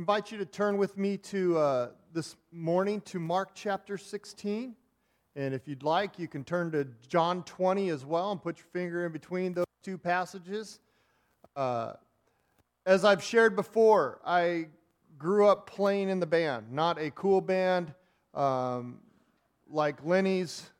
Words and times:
invite 0.00 0.32
you 0.32 0.38
to 0.38 0.46
turn 0.46 0.78
with 0.78 0.96
me 0.96 1.18
to 1.18 1.58
uh, 1.58 1.88
this 2.14 2.34
morning 2.52 3.02
to 3.02 3.18
Mark 3.18 3.50
chapter 3.52 3.98
16. 3.98 4.74
And 5.36 5.54
if 5.54 5.68
you'd 5.68 5.82
like, 5.82 6.18
you 6.18 6.26
can 6.26 6.42
turn 6.42 6.72
to 6.72 6.86
John 7.06 7.42
20 7.42 7.90
as 7.90 8.06
well 8.06 8.32
and 8.32 8.40
put 8.40 8.56
your 8.56 8.66
finger 8.72 9.04
in 9.04 9.12
between 9.12 9.52
those 9.52 9.66
two 9.82 9.98
passages. 9.98 10.80
Uh, 11.54 11.92
as 12.86 13.04
I've 13.04 13.22
shared 13.22 13.54
before, 13.54 14.22
I 14.24 14.68
grew 15.18 15.46
up 15.46 15.68
playing 15.68 16.08
in 16.08 16.18
the 16.18 16.26
band, 16.26 16.72
not 16.72 16.98
a 16.98 17.10
cool 17.10 17.42
band 17.42 17.92
um, 18.32 19.00
like 19.68 20.02
Lennie's 20.02 20.70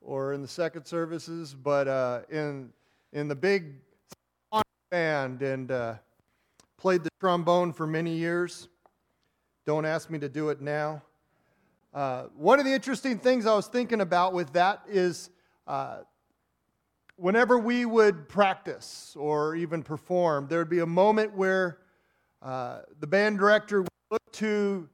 or 0.00 0.32
in 0.32 0.40
the 0.40 0.48
second 0.48 0.86
services, 0.86 1.54
but 1.54 1.88
uh, 1.88 2.22
in, 2.30 2.70
in 3.12 3.28
the 3.28 3.36
big 3.36 3.74
band 4.90 5.42
and 5.42 5.70
uh, 5.70 5.96
played 6.78 7.02
the 7.02 7.10
trombone 7.20 7.72
for 7.72 7.86
many 7.86 8.14
years. 8.14 8.68
Don't 9.64 9.84
ask 9.84 10.10
me 10.10 10.18
to 10.18 10.28
do 10.28 10.50
it 10.50 10.60
now. 10.60 11.02
Uh, 11.92 12.24
one 12.36 12.58
of 12.58 12.66
the 12.66 12.72
interesting 12.72 13.18
things 13.18 13.46
I 13.46 13.54
was 13.54 13.66
thinking 13.66 14.00
about 14.00 14.34
with 14.34 14.52
that 14.52 14.82
is 14.86 15.30
uh, 15.66 15.98
whenever 17.16 17.58
we 17.58 17.86
would 17.86 18.28
practice 18.28 19.16
or 19.18 19.56
even 19.56 19.82
perform, 19.82 20.46
there 20.48 20.58
would 20.58 20.68
be 20.68 20.80
a 20.80 20.86
moment 20.86 21.34
where 21.34 21.78
uh, 22.42 22.80
the 23.00 23.06
band 23.06 23.38
director 23.38 23.80
would 23.80 23.88
look 24.10 24.32
to 24.32 24.88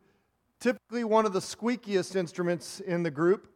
typically 0.60 1.02
one 1.02 1.27
of 1.27 1.33
the 1.33 1.41
squeakiest 1.41 2.14
instruments 2.14 2.78
in 2.80 3.02
the 3.02 3.10
group, 3.10 3.48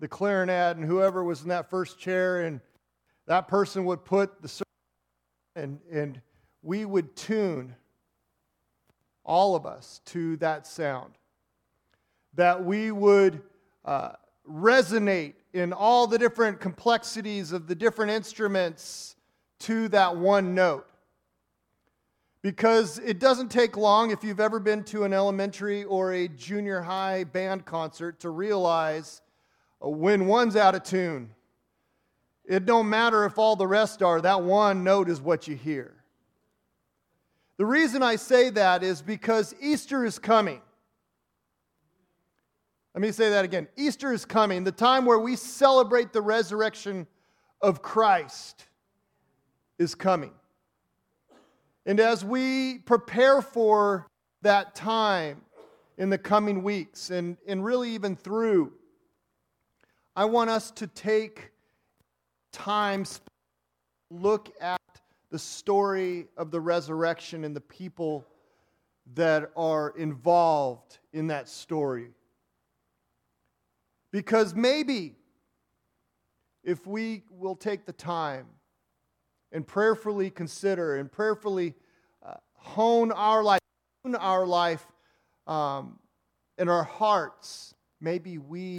the 0.00 0.08
clarinet, 0.08 0.76
and 0.76 0.84
whoever 0.84 1.22
was 1.22 1.42
in 1.42 1.48
that 1.48 1.70
first 1.70 1.96
chair, 1.98 2.42
and 2.42 2.60
that 3.26 3.46
person 3.46 3.84
would 3.84 4.04
put 4.04 4.42
the 4.42 4.62
and, 5.54 5.78
and 5.92 6.20
we 6.62 6.84
would 6.84 7.16
tune 7.16 7.74
all 9.24 9.54
of 9.54 9.66
us 9.66 10.00
to 10.06 10.36
that 10.38 10.66
sound. 10.66 11.12
That 12.34 12.64
we 12.64 12.90
would 12.90 13.42
uh, 13.84 14.12
resonate 14.48 15.34
in 15.52 15.72
all 15.72 16.06
the 16.06 16.18
different 16.18 16.60
complexities 16.60 17.52
of 17.52 17.66
the 17.66 17.74
different 17.74 18.10
instruments 18.12 19.16
to 19.60 19.88
that 19.88 20.16
one 20.16 20.54
note. 20.54 20.86
Because 22.40 22.98
it 22.98 23.20
doesn't 23.20 23.50
take 23.50 23.76
long, 23.76 24.10
if 24.10 24.24
you've 24.24 24.40
ever 24.40 24.58
been 24.58 24.82
to 24.84 25.04
an 25.04 25.12
elementary 25.12 25.84
or 25.84 26.12
a 26.12 26.26
junior 26.26 26.80
high 26.80 27.22
band 27.22 27.64
concert, 27.64 28.18
to 28.20 28.30
realize 28.30 29.20
uh, 29.84 29.88
when 29.88 30.26
one's 30.26 30.56
out 30.56 30.74
of 30.74 30.82
tune. 30.82 31.30
It 32.44 32.66
don't 32.66 32.88
matter 32.88 33.24
if 33.24 33.38
all 33.38 33.54
the 33.54 33.68
rest 33.68 34.02
are, 34.02 34.20
that 34.20 34.42
one 34.42 34.82
note 34.82 35.08
is 35.08 35.20
what 35.20 35.46
you 35.46 35.54
hear. 35.54 36.01
The 37.62 37.66
reason 37.66 38.02
I 38.02 38.16
say 38.16 38.50
that 38.50 38.82
is 38.82 39.02
because 39.02 39.54
Easter 39.60 40.04
is 40.04 40.18
coming. 40.18 40.60
Let 42.92 43.02
me 43.02 43.12
say 43.12 43.30
that 43.30 43.44
again. 43.44 43.68
Easter 43.76 44.12
is 44.12 44.24
coming, 44.24 44.64
the 44.64 44.72
time 44.72 45.06
where 45.06 45.20
we 45.20 45.36
celebrate 45.36 46.12
the 46.12 46.22
resurrection 46.22 47.06
of 47.60 47.80
Christ 47.80 48.66
is 49.78 49.94
coming. 49.94 50.32
And 51.86 52.00
as 52.00 52.24
we 52.24 52.78
prepare 52.78 53.40
for 53.40 54.08
that 54.40 54.74
time 54.74 55.42
in 55.98 56.10
the 56.10 56.18
coming 56.18 56.64
weeks 56.64 57.10
and, 57.10 57.36
and 57.46 57.64
really 57.64 57.90
even 57.90 58.16
through, 58.16 58.72
I 60.16 60.24
want 60.24 60.50
us 60.50 60.72
to 60.72 60.88
take 60.88 61.52
time, 62.50 63.04
look 64.10 64.52
at 64.60 64.81
the 65.32 65.38
story 65.38 66.28
of 66.36 66.50
the 66.50 66.60
resurrection 66.60 67.42
and 67.42 67.56
the 67.56 67.60
people 67.60 68.26
that 69.14 69.50
are 69.56 69.94
involved 69.96 70.98
in 71.14 71.28
that 71.28 71.48
story. 71.48 72.10
Because 74.12 74.54
maybe 74.54 75.16
if 76.62 76.86
we 76.86 77.22
will 77.30 77.56
take 77.56 77.86
the 77.86 77.94
time 77.94 78.44
and 79.52 79.66
prayerfully 79.66 80.28
consider 80.28 80.96
and 80.96 81.10
prayerfully 81.10 81.74
uh, 82.22 82.34
hone 82.52 83.10
our 83.10 83.42
life, 83.42 83.60
hone 84.04 84.14
our 84.16 84.46
life 84.46 84.86
um, 85.46 85.98
in 86.58 86.68
our 86.68 86.84
hearts, 86.84 87.74
maybe 88.02 88.36
we 88.36 88.78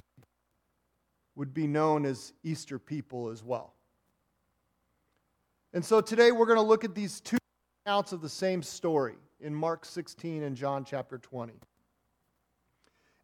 would 1.36 1.52
be 1.52 1.66
known 1.66 2.06
as 2.06 2.32
Easter 2.44 2.78
people 2.78 3.30
as 3.30 3.44
well. 3.44 3.74
And 5.74 5.84
so 5.84 6.02
today 6.02 6.32
we're 6.32 6.46
going 6.46 6.60
to 6.60 6.62
look 6.62 6.84
at 6.84 6.94
these 6.94 7.20
two 7.20 7.38
accounts 7.84 8.12
of 8.12 8.22
the 8.22 8.30
same 8.30 8.62
story 8.62 9.16
in 9.40 9.56
Mark 9.56 9.86
16 9.86 10.44
and 10.44 10.56
John 10.56 10.86
chapter 10.86 11.18
20. 11.18 11.54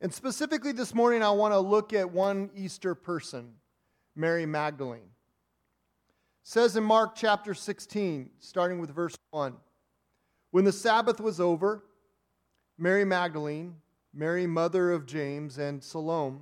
And 0.02 0.12
specifically 0.12 0.72
this 0.72 0.96
morning, 0.96 1.22
I 1.22 1.30
want 1.30 1.54
to 1.54 1.60
look 1.60 1.94
at 1.94 2.10
one 2.10 2.50
Easter 2.56 2.96
person, 2.96 3.52
Mary 4.16 4.48
Magdalene. 4.48 5.02
It 5.02 6.48
says 6.48 6.76
in 6.76 6.84
Mark 6.84 7.16
chapter 7.16 7.54
16, 7.54 8.32
starting 8.40 8.80
with 8.80 8.90
verse 8.90 9.16
1 9.30 9.56
When 10.50 10.66
the 10.66 10.72
Sabbath 10.72 11.22
was 11.22 11.40
over, 11.40 11.84
Mary 12.80 13.06
Magdalene, 13.06 13.76
Mary, 14.12 14.48
mother 14.48 14.92
of 14.92 15.06
James, 15.06 15.60
and 15.60 15.84
Salome 15.84 16.40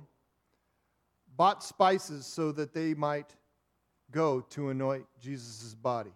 bought 1.36 1.62
spices 1.62 2.24
so 2.24 2.50
that 2.52 2.72
they 2.72 2.94
might 2.94 3.34
go 4.10 4.40
to 4.40 4.70
anoint 4.70 5.06
Jesus' 5.20 5.74
body. 5.74 6.12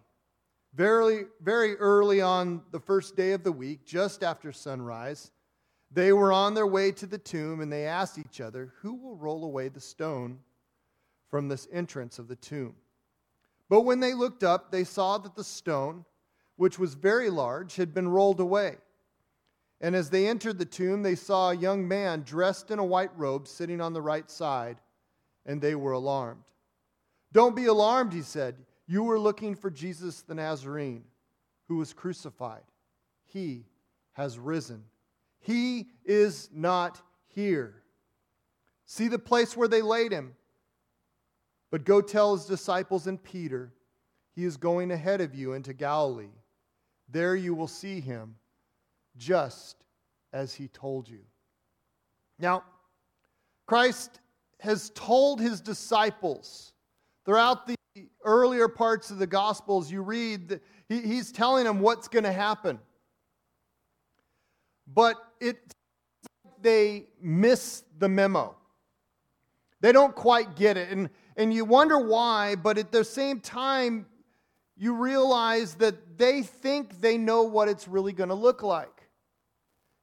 Very, 0.73 1.25
very 1.41 1.75
early 1.75 2.21
on 2.21 2.63
the 2.71 2.79
first 2.79 3.15
day 3.15 3.33
of 3.33 3.43
the 3.43 3.51
week, 3.51 3.85
just 3.85 4.23
after 4.23 4.51
sunrise, 4.51 5.31
they 5.91 6.11
were 6.11 6.33
on 6.33 6.55
their 6.55 6.65
way 6.65 6.91
to 6.91 7.05
the 7.05 7.19
tomb 7.19 7.61
and 7.61 7.71
they 7.71 7.85
asked 7.85 8.17
each 8.17 8.41
other, 8.41 8.73
Who 8.81 8.95
will 8.95 9.15
roll 9.15 9.43
away 9.43 9.69
the 9.69 9.79
stone 9.79 10.39
from 11.29 11.47
this 11.47 11.67
entrance 11.71 12.17
of 12.17 12.27
the 12.27 12.35
tomb? 12.35 12.75
But 13.69 13.81
when 13.81 13.99
they 13.99 14.13
looked 14.13 14.43
up, 14.43 14.71
they 14.71 14.83
saw 14.83 15.19
that 15.19 15.35
the 15.35 15.43
stone, 15.43 16.05
which 16.55 16.79
was 16.79 16.95
very 16.95 17.29
large, 17.29 17.75
had 17.75 17.93
been 17.93 18.07
rolled 18.07 18.39
away. 18.39 18.77
And 19.79 19.95
as 19.95 20.09
they 20.09 20.27
entered 20.27 20.57
the 20.57 20.65
tomb, 20.65 21.03
they 21.03 21.15
saw 21.15 21.51
a 21.51 21.55
young 21.55 21.87
man 21.87 22.23
dressed 22.23 22.71
in 22.71 22.79
a 22.79 22.85
white 22.85 23.15
robe 23.17 23.47
sitting 23.47 23.81
on 23.81 23.93
the 23.93 24.01
right 24.01 24.29
side, 24.31 24.77
and 25.45 25.61
they 25.61 25.75
were 25.75 25.91
alarmed. 25.91 26.43
Don't 27.33 27.55
be 27.55 27.65
alarmed, 27.65 28.13
he 28.13 28.21
said. 28.21 28.55
You 28.85 29.03
were 29.03 29.19
looking 29.19 29.55
for 29.55 29.69
Jesus 29.69 30.21
the 30.21 30.35
Nazarene, 30.35 31.03
who 31.67 31.77
was 31.77 31.91
crucified. 31.91 32.63
He 33.25 33.65
has 34.13 34.37
risen. 34.37 34.83
He 35.39 35.87
is 36.05 36.49
not 36.53 37.01
here. 37.27 37.81
See 38.85 39.07
the 39.07 39.19
place 39.19 39.57
where 39.57 39.67
they 39.67 39.81
laid 39.81 40.11
him. 40.11 40.35
But 41.71 41.85
go 41.85 42.01
tell 42.01 42.35
his 42.35 42.45
disciples 42.45 43.07
and 43.07 43.21
Peter, 43.21 43.73
he 44.35 44.45
is 44.45 44.57
going 44.57 44.91
ahead 44.91 45.21
of 45.21 45.33
you 45.33 45.53
into 45.53 45.73
Galilee. 45.73 46.27
There 47.09 47.35
you 47.35 47.55
will 47.55 47.67
see 47.67 47.99
him, 47.99 48.35
just 49.17 49.83
as 50.31 50.53
he 50.53 50.67
told 50.67 51.09
you. 51.09 51.21
Now, 52.37 52.63
Christ 53.65 54.19
has 54.59 54.91
told 54.91 55.41
his 55.41 55.61
disciples 55.61 56.73
Throughout 57.25 57.67
the 57.67 57.75
earlier 58.23 58.67
parts 58.67 59.11
of 59.11 59.19
the 59.19 59.27
Gospels, 59.27 59.91
you 59.91 60.01
read 60.01 60.49
that 60.49 60.63
he, 60.89 61.01
he's 61.01 61.31
telling 61.31 61.65
them 61.65 61.79
what's 61.79 62.07
going 62.07 62.23
to 62.23 62.31
happen. 62.31 62.79
But 64.87 65.15
it, 65.39 65.73
they 66.61 67.07
miss 67.21 67.83
the 67.97 68.09
memo. 68.09 68.55
They 69.81 69.91
don't 69.91 70.15
quite 70.15 70.55
get 70.55 70.77
it. 70.77 70.89
And, 70.89 71.09
and 71.35 71.53
you 71.53 71.65
wonder 71.65 71.97
why, 71.97 72.55
but 72.55 72.77
at 72.77 72.91
the 72.91 73.03
same 73.03 73.39
time, 73.39 74.05
you 74.75 74.95
realize 74.95 75.75
that 75.75 76.17
they 76.17 76.41
think 76.41 76.99
they 76.99 77.17
know 77.17 77.43
what 77.43 77.67
it's 77.67 77.87
really 77.87 78.13
going 78.13 78.29
to 78.29 78.35
look 78.35 78.63
like. 78.63 79.09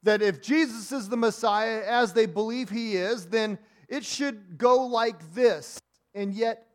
That 0.02 0.22
if 0.22 0.40
Jesus 0.40 0.92
is 0.92 1.08
the 1.08 1.16
Messiah, 1.16 1.82
as 1.86 2.12
they 2.12 2.26
believe 2.26 2.70
he 2.70 2.96
is, 2.96 3.26
then 3.26 3.58
it 3.88 4.04
should 4.04 4.56
go 4.56 4.86
like 4.86 5.34
this. 5.34 5.78
And 6.14 6.32
yet, 6.32 6.66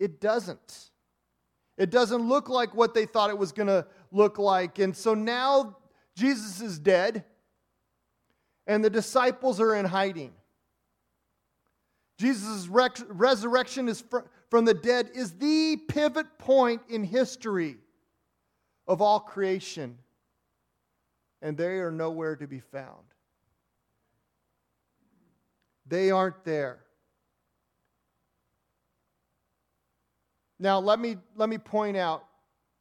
it 0.00 0.20
doesn't. 0.20 0.90
It 1.76 1.90
doesn't 1.90 2.28
look 2.28 2.48
like 2.48 2.74
what 2.74 2.94
they 2.94 3.06
thought 3.06 3.30
it 3.30 3.38
was 3.38 3.52
going 3.52 3.68
to 3.68 3.86
look 4.10 4.38
like. 4.38 4.80
And 4.80 4.96
so 4.96 5.14
now 5.14 5.76
Jesus 6.16 6.60
is 6.60 6.78
dead, 6.78 7.24
and 8.66 8.84
the 8.84 8.90
disciples 8.90 9.60
are 9.60 9.76
in 9.76 9.84
hiding. 9.84 10.32
Jesus' 12.18 12.68
resurrection 12.68 13.88
is 13.88 14.00
fr- 14.02 14.18
from 14.50 14.64
the 14.64 14.74
dead 14.74 15.10
is 15.14 15.32
the 15.32 15.76
pivot 15.88 16.38
point 16.38 16.82
in 16.88 17.04
history 17.04 17.78
of 18.86 19.00
all 19.00 19.20
creation, 19.20 19.96
and 21.40 21.56
they 21.56 21.78
are 21.78 21.92
nowhere 21.92 22.36
to 22.36 22.46
be 22.46 22.60
found. 22.60 23.04
They 25.86 26.10
aren't 26.10 26.44
there. 26.44 26.80
Now, 30.62 30.78
let 30.78 31.00
me, 31.00 31.16
let 31.36 31.48
me 31.48 31.56
point 31.56 31.96
out 31.96 32.22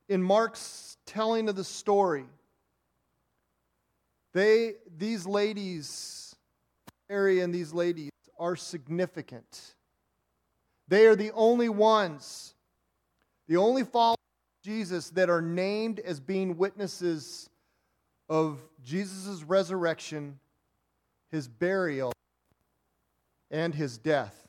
in 0.10 0.22
Mark's 0.22 0.98
telling 1.06 1.48
of 1.48 1.56
the 1.56 1.64
story, 1.64 2.26
They, 4.34 4.74
these 4.98 5.26
ladies, 5.26 6.36
Mary 7.10 7.40
and 7.40 7.56
these 7.56 7.74
ladies, 7.74 8.12
are 8.38 8.58
significant. 8.58 9.76
They 10.90 11.06
are 11.08 11.16
the 11.16 11.32
only 11.32 11.70
ones, 11.70 12.54
the 13.48 13.58
only 13.58 13.86
followers 13.86 14.18
of 14.18 14.66
Jesus 14.66 15.10
that 15.12 15.30
are 15.30 15.42
named 15.42 16.00
as 16.00 16.20
being 16.20 16.58
witnesses 16.58 17.50
of 18.28 18.60
Jesus' 18.84 19.42
resurrection, 19.44 20.38
his 21.32 21.48
burial, 21.48 22.12
and 23.50 23.74
his 23.74 23.98
death. 23.98 24.49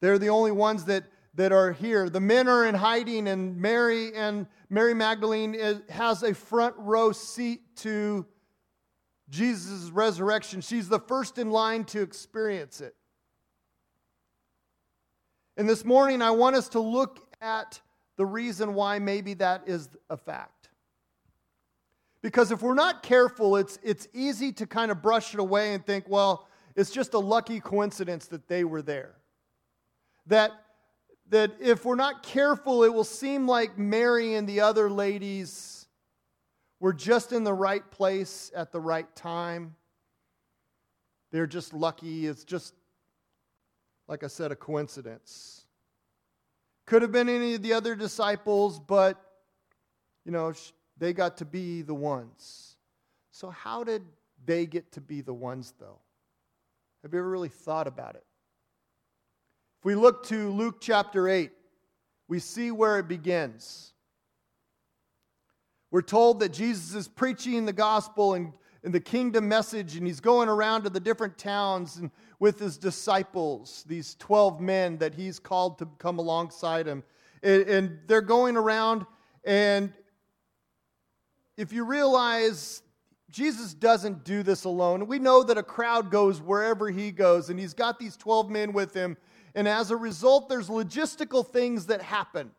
They're 0.00 0.18
the 0.18 0.28
only 0.28 0.52
ones 0.52 0.84
that, 0.84 1.04
that 1.34 1.52
are 1.52 1.72
here. 1.72 2.08
The 2.08 2.20
men 2.20 2.48
are 2.48 2.66
in 2.66 2.74
hiding, 2.74 3.28
and 3.28 3.56
Mary 3.56 4.14
and 4.14 4.46
Mary 4.70 4.94
Magdalene 4.94 5.54
is, 5.54 5.80
has 5.88 6.22
a 6.22 6.34
front 6.34 6.74
row 6.78 7.12
seat 7.12 7.60
to 7.76 8.26
Jesus' 9.28 9.90
resurrection. 9.90 10.60
She's 10.60 10.88
the 10.88 11.00
first 11.00 11.38
in 11.38 11.50
line 11.50 11.84
to 11.86 12.02
experience 12.02 12.80
it. 12.80 12.94
And 15.56 15.68
this 15.68 15.84
morning, 15.84 16.22
I 16.22 16.30
want 16.30 16.56
us 16.56 16.68
to 16.70 16.80
look 16.80 17.18
at 17.40 17.80
the 18.16 18.24
reason 18.26 18.74
why 18.74 18.98
maybe 18.98 19.34
that 19.34 19.64
is 19.66 19.88
a 20.08 20.16
fact. 20.16 20.70
Because 22.22 22.50
if 22.50 22.62
we're 22.62 22.74
not 22.74 23.02
careful, 23.02 23.56
it's, 23.56 23.78
it's 23.82 24.08
easy 24.12 24.52
to 24.52 24.66
kind 24.66 24.90
of 24.90 25.02
brush 25.02 25.34
it 25.34 25.40
away 25.40 25.74
and 25.74 25.84
think, 25.84 26.04
well, 26.08 26.48
it's 26.74 26.90
just 26.90 27.14
a 27.14 27.18
lucky 27.18 27.60
coincidence 27.60 28.26
that 28.26 28.48
they 28.48 28.64
were 28.64 28.82
there. 28.82 29.17
That, 30.28 30.52
that 31.30 31.52
if 31.60 31.84
we're 31.84 31.96
not 31.96 32.22
careful, 32.22 32.84
it 32.84 32.92
will 32.92 33.04
seem 33.04 33.46
like 33.46 33.76
Mary 33.76 34.34
and 34.34 34.48
the 34.48 34.60
other 34.60 34.88
ladies 34.90 35.86
were 36.80 36.92
just 36.92 37.32
in 37.32 37.44
the 37.44 37.52
right 37.52 37.88
place 37.90 38.52
at 38.54 38.72
the 38.72 38.80
right 38.80 39.14
time. 39.16 39.74
They're 41.30 41.46
just 41.46 41.74
lucky. 41.74 42.26
It's 42.26 42.44
just, 42.44 42.74
like 44.06 44.22
I 44.22 44.28
said, 44.28 44.52
a 44.52 44.56
coincidence. 44.56 45.66
Could 46.86 47.02
have 47.02 47.12
been 47.12 47.28
any 47.28 47.54
of 47.54 47.62
the 47.62 47.74
other 47.74 47.94
disciples, 47.94 48.78
but, 48.78 49.20
you 50.24 50.32
know, 50.32 50.52
they 50.96 51.12
got 51.12 51.36
to 51.38 51.44
be 51.44 51.82
the 51.82 51.94
ones. 51.94 52.76
So, 53.30 53.50
how 53.50 53.84
did 53.84 54.02
they 54.46 54.66
get 54.66 54.90
to 54.92 55.00
be 55.00 55.20
the 55.20 55.34
ones, 55.34 55.74
though? 55.78 55.98
Have 57.02 57.12
you 57.12 57.18
ever 57.18 57.28
really 57.28 57.50
thought 57.50 57.86
about 57.86 58.14
it? 58.14 58.24
We 59.88 59.94
look 59.94 60.26
to 60.26 60.50
Luke 60.50 60.82
chapter 60.82 61.30
8, 61.30 61.50
we 62.28 62.40
see 62.40 62.70
where 62.70 62.98
it 62.98 63.08
begins. 63.08 63.94
We're 65.90 66.02
told 66.02 66.40
that 66.40 66.52
Jesus 66.52 66.94
is 66.94 67.08
preaching 67.08 67.64
the 67.64 67.72
gospel 67.72 68.34
and, 68.34 68.52
and 68.84 68.92
the 68.92 69.00
kingdom 69.00 69.48
message, 69.48 69.96
and 69.96 70.06
he's 70.06 70.20
going 70.20 70.50
around 70.50 70.82
to 70.82 70.90
the 70.90 71.00
different 71.00 71.38
towns 71.38 71.96
and 71.96 72.10
with 72.38 72.58
his 72.58 72.76
disciples, 72.76 73.82
these 73.88 74.14
12 74.16 74.60
men 74.60 74.98
that 74.98 75.14
he's 75.14 75.38
called 75.38 75.78
to 75.78 75.88
come 75.96 76.18
alongside 76.18 76.86
him. 76.86 77.02
And, 77.42 77.62
and 77.62 77.98
they're 78.06 78.20
going 78.20 78.58
around, 78.58 79.06
and 79.42 79.90
if 81.56 81.72
you 81.72 81.86
realize 81.86 82.82
Jesus 83.30 83.72
doesn't 83.72 84.22
do 84.22 84.42
this 84.42 84.64
alone, 84.64 85.06
we 85.06 85.18
know 85.18 85.42
that 85.42 85.56
a 85.56 85.62
crowd 85.62 86.10
goes 86.10 86.42
wherever 86.42 86.90
he 86.90 87.10
goes, 87.10 87.48
and 87.48 87.58
he's 87.58 87.72
got 87.72 87.98
these 87.98 88.18
12 88.18 88.50
men 88.50 88.74
with 88.74 88.92
him. 88.92 89.16
And 89.54 89.66
as 89.66 89.90
a 89.90 89.96
result, 89.96 90.48
there's 90.48 90.68
logistical 90.68 91.46
things 91.46 91.86
that 91.86 92.02
happen. 92.02 92.50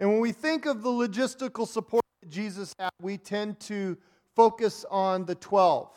And 0.00 0.10
when 0.10 0.20
we 0.20 0.32
think 0.32 0.66
of 0.66 0.82
the 0.82 0.90
logistical 0.90 1.66
support 1.66 2.04
that 2.22 2.30
Jesus 2.30 2.72
had, 2.78 2.90
we 3.00 3.18
tend 3.18 3.58
to 3.60 3.96
focus 4.36 4.84
on 4.90 5.24
the 5.24 5.34
12. 5.34 5.90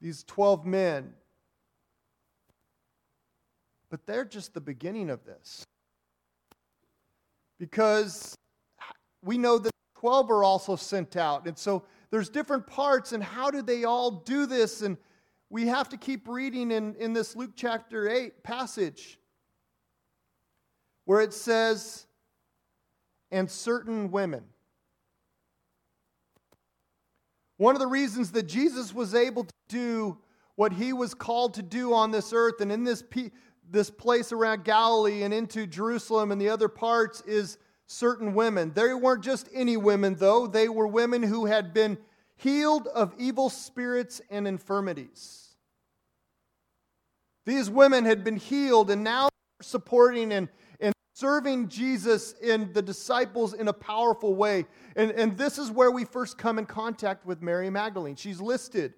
These 0.00 0.24
12 0.24 0.66
men. 0.66 1.12
But 3.88 4.06
they're 4.06 4.24
just 4.24 4.54
the 4.54 4.60
beginning 4.60 5.10
of 5.10 5.24
this 5.24 5.64
because 7.58 8.34
we 9.24 9.38
know 9.38 9.58
that 9.58 9.70
12 10.00 10.30
are 10.30 10.42
also 10.42 10.74
sent 10.74 11.16
out. 11.16 11.46
And 11.46 11.56
so 11.56 11.84
there's 12.12 12.28
different 12.28 12.66
parts, 12.66 13.12
and 13.12 13.24
how 13.24 13.50
do 13.50 13.62
they 13.62 13.84
all 13.84 14.10
do 14.10 14.46
this? 14.46 14.82
And 14.82 14.98
we 15.48 15.66
have 15.66 15.88
to 15.88 15.96
keep 15.96 16.28
reading 16.28 16.70
in, 16.70 16.94
in 16.96 17.14
this 17.14 17.34
Luke 17.34 17.52
chapter 17.56 18.08
8 18.08 18.44
passage 18.44 19.18
where 21.06 21.20
it 21.20 21.32
says, 21.32 22.06
and 23.30 23.50
certain 23.50 24.10
women. 24.10 24.44
One 27.56 27.74
of 27.74 27.80
the 27.80 27.86
reasons 27.86 28.32
that 28.32 28.44
Jesus 28.44 28.94
was 28.94 29.14
able 29.14 29.44
to 29.44 29.54
do 29.68 30.18
what 30.54 30.72
he 30.72 30.92
was 30.92 31.14
called 31.14 31.54
to 31.54 31.62
do 31.62 31.94
on 31.94 32.10
this 32.10 32.32
earth 32.34 32.60
and 32.60 32.70
in 32.70 32.84
this, 32.84 33.02
this 33.70 33.90
place 33.90 34.32
around 34.32 34.64
Galilee 34.64 35.22
and 35.22 35.32
into 35.32 35.66
Jerusalem 35.66 36.30
and 36.30 36.40
the 36.40 36.50
other 36.50 36.68
parts 36.68 37.22
is 37.22 37.56
certain 37.92 38.34
women. 38.34 38.72
They 38.74 38.94
weren't 38.94 39.22
just 39.22 39.48
any 39.52 39.76
women, 39.76 40.16
though, 40.16 40.46
they 40.46 40.68
were 40.68 40.86
women 40.86 41.22
who 41.22 41.46
had 41.46 41.72
been 41.74 41.98
healed 42.36 42.88
of 42.88 43.14
evil 43.18 43.50
spirits 43.50 44.20
and 44.30 44.48
infirmities. 44.48 45.54
These 47.44 47.70
women 47.70 48.04
had 48.04 48.24
been 48.24 48.36
healed 48.36 48.90
and 48.90 49.04
now 49.04 49.28
supporting 49.60 50.32
and, 50.32 50.48
and 50.80 50.92
serving 51.14 51.68
Jesus 51.68 52.34
and 52.42 52.72
the 52.72 52.82
disciples 52.82 53.52
in 53.52 53.68
a 53.68 53.72
powerful 53.72 54.34
way. 54.34 54.66
And, 54.96 55.10
and 55.12 55.36
this 55.36 55.58
is 55.58 55.70
where 55.70 55.90
we 55.90 56.04
first 56.04 56.38
come 56.38 56.58
in 56.58 56.66
contact 56.66 57.26
with 57.26 57.42
Mary 57.42 57.70
Magdalene. 57.70 58.16
She's 58.16 58.40
listed. 58.40 58.94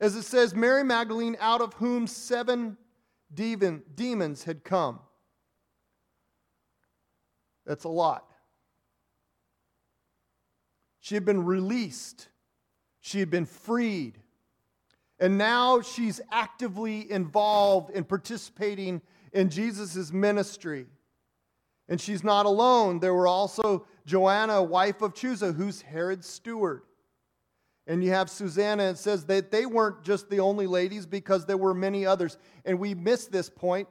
As 0.00 0.16
it 0.16 0.22
says, 0.22 0.54
Mary 0.54 0.84
Magdalene, 0.84 1.36
out 1.40 1.60
of 1.60 1.74
whom 1.74 2.06
seven 2.06 2.76
demon, 3.32 3.82
demons 3.94 4.44
had 4.44 4.64
come. 4.64 5.00
That's 7.66 7.84
a 7.84 7.88
lot. 7.88 8.24
She 11.00 11.14
had 11.14 11.24
been 11.24 11.44
released, 11.44 12.28
she 13.00 13.18
had 13.18 13.30
been 13.30 13.46
freed. 13.46 14.18
And 15.18 15.38
now 15.38 15.82
she's 15.82 16.20
actively 16.32 17.08
involved 17.08 17.90
in 17.90 18.02
participating 18.02 19.02
in 19.32 19.50
Jesus' 19.50 20.12
ministry. 20.12 20.86
And 21.88 22.00
she's 22.00 22.24
not 22.24 22.44
alone. 22.44 22.98
There 22.98 23.14
were 23.14 23.28
also 23.28 23.86
Joanna, 24.04 24.62
wife 24.62 25.00
of 25.00 25.14
Chuza, 25.14 25.54
who's 25.54 25.80
Herod's 25.80 26.26
steward. 26.26 26.82
And 27.86 28.02
you 28.02 28.10
have 28.10 28.30
Susanna, 28.30 28.84
it 28.84 28.98
says 28.98 29.24
that 29.26 29.50
they 29.50 29.66
weren't 29.66 30.02
just 30.02 30.30
the 30.30 30.40
only 30.40 30.66
ladies 30.66 31.06
because 31.06 31.46
there 31.46 31.56
were 31.56 31.74
many 31.74 32.06
others. 32.06 32.38
And 32.64 32.78
we 32.78 32.94
miss 32.94 33.26
this 33.26 33.48
point 33.50 33.88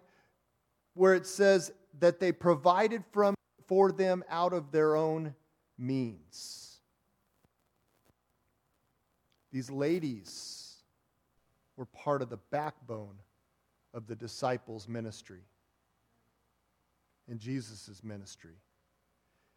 where 0.96 1.14
it 1.14 1.26
says 1.26 1.72
that 2.00 2.20
they 2.20 2.32
provided 2.32 3.04
from, 3.12 3.36
for 3.72 3.94
them 3.94 4.22
out 4.30 4.52
of 4.52 4.70
their 4.74 4.98
own 4.98 5.34
means. 5.78 6.82
These 9.54 9.72
ladies 9.72 10.76
were 11.78 11.86
part 11.86 12.22
of 12.22 12.30
the 12.30 12.40
backbone 12.52 13.16
of 13.94 14.08
the 14.08 14.16
disciples' 14.18 14.90
ministry 14.90 15.46
and 17.30 17.40
Jesus' 17.40 18.04
ministry. 18.04 18.58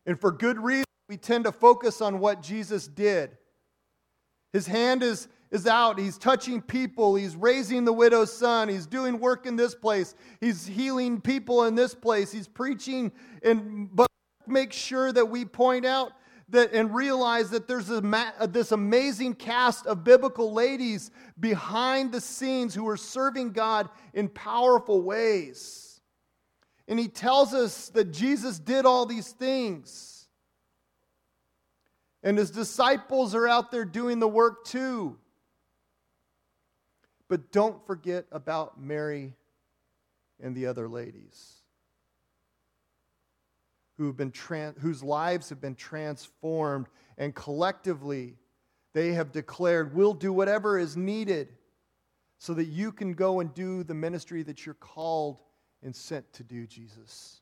And 0.07 0.21
for 0.21 0.31
good 0.31 0.61
reason, 0.61 0.85
we 1.09 1.17
tend 1.17 1.43
to 1.43 1.51
focus 1.51 2.01
on 2.01 2.21
what 2.21 2.41
Jesus 2.41 2.87
did 2.87 3.37
his 4.53 4.69
hand 4.69 5.03
is, 5.03 5.27
is 5.55 5.69
out. 5.69 6.01
He's 6.01 6.19
touching 6.19 6.61
people. 6.61 7.15
He's 7.15 7.37
raising 7.37 7.85
the 7.85 7.93
widow's 7.93 8.37
son. 8.37 8.69
He's 8.69 8.87
doing 8.87 9.21
work 9.21 9.47
in 9.47 9.55
this 9.55 9.73
place. 9.73 10.17
He's 10.41 10.67
healing 10.67 11.21
people 11.21 11.65
in 11.65 11.77
this 11.77 11.95
place. 11.95 12.33
He's 12.33 12.49
preaching. 12.49 13.13
And, 13.41 13.89
but 13.95 14.09
make 14.49 14.73
sure 14.73 15.13
that 15.13 15.25
we 15.25 15.45
point 15.45 15.87
out 15.87 16.11
that 16.49 16.73
and 16.73 16.93
realize 16.93 17.51
that 17.51 17.69
there's 17.69 17.89
a, 17.89 18.03
uh, 18.41 18.47
this 18.47 18.73
amazing 18.73 19.35
cast 19.35 19.87
of 19.87 20.03
biblical 20.03 20.53
ladies 20.53 21.13
behind 21.39 22.11
the 22.11 22.21
scenes 22.21 22.75
who 22.75 22.89
are 22.89 22.97
serving 22.97 23.53
God 23.53 23.89
in 24.13 24.29
powerful 24.29 25.03
ways. 25.03 26.01
And 26.89 26.99
he 26.99 27.07
tells 27.07 27.55
us 27.55 27.91
that 27.91 28.11
Jesus 28.11 28.59
did 28.59 28.87
all 28.87 29.07
these 29.07 29.31
things. 29.31 30.27
And 32.25 32.37
his 32.37 32.51
disciples 32.51 33.37
are 33.37 33.47
out 33.47 33.71
there 33.71 33.85
doing 33.85 34.19
the 34.19 34.27
work 34.27 34.65
too. 34.65 35.17
But 37.29 37.53
don't 37.53 37.85
forget 37.87 38.27
about 38.31 38.81
Mary 38.81 39.35
and 40.41 40.55
the 40.55 40.67
other 40.67 40.89
ladies 40.89 41.63
who've 43.97 44.17
been 44.17 44.31
trans- 44.31 44.81
whose 44.81 45.03
lives 45.03 45.49
have 45.49 45.61
been 45.61 45.77
transformed, 45.77 46.89
and 47.17 47.35
collectively 47.35 48.37
they 48.93 49.13
have 49.13 49.33
declared, 49.33 49.95
We'll 49.95 50.15
do 50.15 50.33
whatever 50.33 50.79
is 50.79 50.97
needed 50.97 51.57
so 52.39 52.55
that 52.55 52.67
you 52.67 52.93
can 52.93 53.15
go 53.15 53.41
and 53.41 53.55
do 53.55 53.85
the 53.85 53.95
ministry 53.95 54.43
that 54.43 54.67
you're 54.67 54.75
called 54.75 55.41
and 55.83 55.95
sent 55.95 56.33
to 56.35 56.43
do, 56.43 56.67
Jesus. 56.67 57.41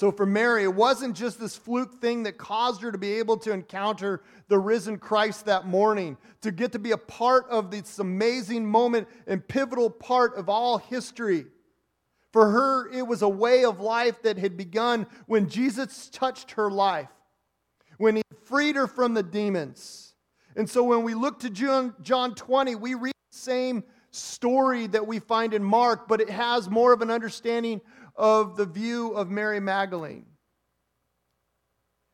So 0.00 0.10
for 0.10 0.24
Mary, 0.24 0.62
it 0.62 0.74
wasn't 0.74 1.14
just 1.14 1.38
this 1.38 1.56
fluke 1.56 2.00
thing 2.00 2.22
that 2.22 2.38
caused 2.38 2.80
her 2.80 2.90
to 2.90 2.96
be 2.96 3.18
able 3.18 3.36
to 3.36 3.52
encounter 3.52 4.22
the 4.48 4.58
risen 4.58 4.96
Christ 4.96 5.44
that 5.44 5.66
morning, 5.66 6.16
to 6.40 6.50
get 6.50 6.72
to 6.72 6.78
be 6.78 6.92
a 6.92 6.96
part 6.96 7.44
of 7.50 7.70
this 7.70 7.98
amazing 7.98 8.64
moment 8.64 9.08
and 9.26 9.46
pivotal 9.46 9.90
part 9.90 10.36
of 10.36 10.48
all 10.48 10.78
history. 10.78 11.44
For 12.32 12.50
her, 12.50 12.90
it 12.90 13.06
was 13.06 13.20
a 13.20 13.28
way 13.28 13.66
of 13.66 13.80
life 13.80 14.22
that 14.22 14.38
had 14.38 14.56
begun 14.56 15.06
when 15.26 15.50
Jesus 15.50 16.08
touched 16.08 16.52
her 16.52 16.70
life, 16.70 17.10
when 17.98 18.16
he 18.16 18.22
freed 18.46 18.76
her 18.76 18.86
from 18.86 19.12
the 19.12 19.22
demons. 19.22 20.14
And 20.56 20.66
so 20.66 20.82
when 20.82 21.02
we 21.02 21.12
look 21.12 21.40
to 21.40 21.50
John, 21.50 21.94
John 22.00 22.34
20, 22.34 22.74
we 22.74 22.94
read 22.94 23.12
the 23.32 23.38
same 23.38 23.84
story 24.12 24.86
that 24.86 25.06
we 25.06 25.18
find 25.18 25.52
in 25.52 25.62
Mark, 25.62 26.08
but 26.08 26.22
it 26.22 26.30
has 26.30 26.70
more 26.70 26.94
of 26.94 27.02
an 27.02 27.10
understanding 27.10 27.82
of 28.16 28.56
the 28.56 28.66
view 28.66 29.12
of 29.12 29.30
Mary 29.30 29.60
Magdalene. 29.60 30.26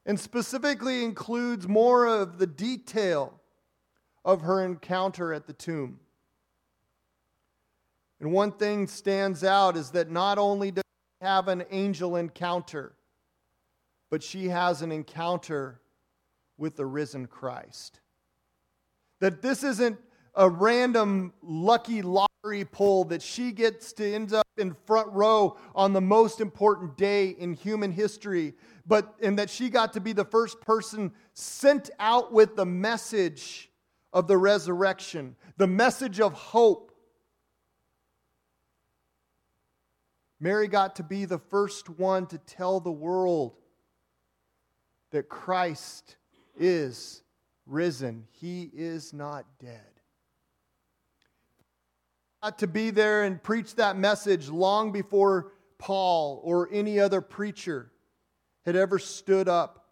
And 0.04 0.18
specifically 0.18 1.04
includes 1.04 1.66
more 1.66 2.06
of 2.06 2.38
the 2.38 2.46
detail 2.46 3.40
of 4.24 4.42
her 4.42 4.64
encounter 4.64 5.32
at 5.32 5.46
the 5.46 5.52
tomb. 5.52 6.00
And 8.20 8.32
one 8.32 8.52
thing 8.52 8.86
stands 8.86 9.44
out 9.44 9.76
is 9.76 9.90
that 9.90 10.10
not 10.10 10.38
only 10.38 10.70
does 10.70 10.84
she 11.20 11.26
have 11.26 11.48
an 11.48 11.64
angel 11.70 12.16
encounter, 12.16 12.94
but 14.10 14.22
she 14.22 14.48
has 14.48 14.82
an 14.82 14.92
encounter 14.92 15.80
with 16.56 16.76
the 16.76 16.86
risen 16.86 17.26
Christ. 17.26 18.00
That 19.20 19.42
this 19.42 19.62
isn't 19.62 19.98
a 20.34 20.48
random 20.48 21.32
lucky 21.42 22.02
lottery 22.46 22.64
pull 22.64 23.04
that 23.04 23.22
she 23.22 23.50
gets 23.50 23.92
to 23.92 24.14
end 24.14 24.32
up 24.32 24.46
in 24.56 24.74
front 24.86 25.12
row 25.12 25.56
on 25.74 25.92
the 25.92 26.00
most 26.00 26.40
important 26.40 26.96
day 26.96 27.30
in 27.30 27.52
human 27.52 27.90
history, 27.90 28.54
but 28.86 29.14
and 29.20 29.38
that 29.38 29.50
she 29.50 29.68
got 29.68 29.92
to 29.92 30.00
be 30.00 30.12
the 30.12 30.24
first 30.24 30.60
person 30.60 31.12
sent 31.34 31.90
out 31.98 32.32
with 32.32 32.54
the 32.54 32.64
message 32.64 33.70
of 34.12 34.28
the 34.28 34.36
resurrection, 34.36 35.34
the 35.56 35.66
message 35.66 36.20
of 36.20 36.32
hope. 36.34 36.92
Mary 40.38 40.68
got 40.68 40.96
to 40.96 41.02
be 41.02 41.24
the 41.24 41.38
first 41.38 41.88
one 41.88 42.26
to 42.26 42.38
tell 42.38 42.78
the 42.78 42.92
world 42.92 43.56
that 45.10 45.28
Christ 45.28 46.16
is 46.56 47.22
risen. 47.66 48.24
He 48.30 48.70
is 48.72 49.12
not 49.12 49.46
dead 49.58 49.95
Uh, 52.46 52.50
to 52.52 52.68
be 52.68 52.90
there 52.90 53.24
and 53.24 53.42
preach 53.42 53.74
that 53.74 53.98
message 53.98 54.48
long 54.48 54.92
before 54.92 55.50
Paul 55.78 56.40
or 56.44 56.68
any 56.70 57.00
other 57.00 57.20
preacher 57.20 57.90
had 58.64 58.76
ever 58.76 59.00
stood 59.00 59.48
up. 59.48 59.88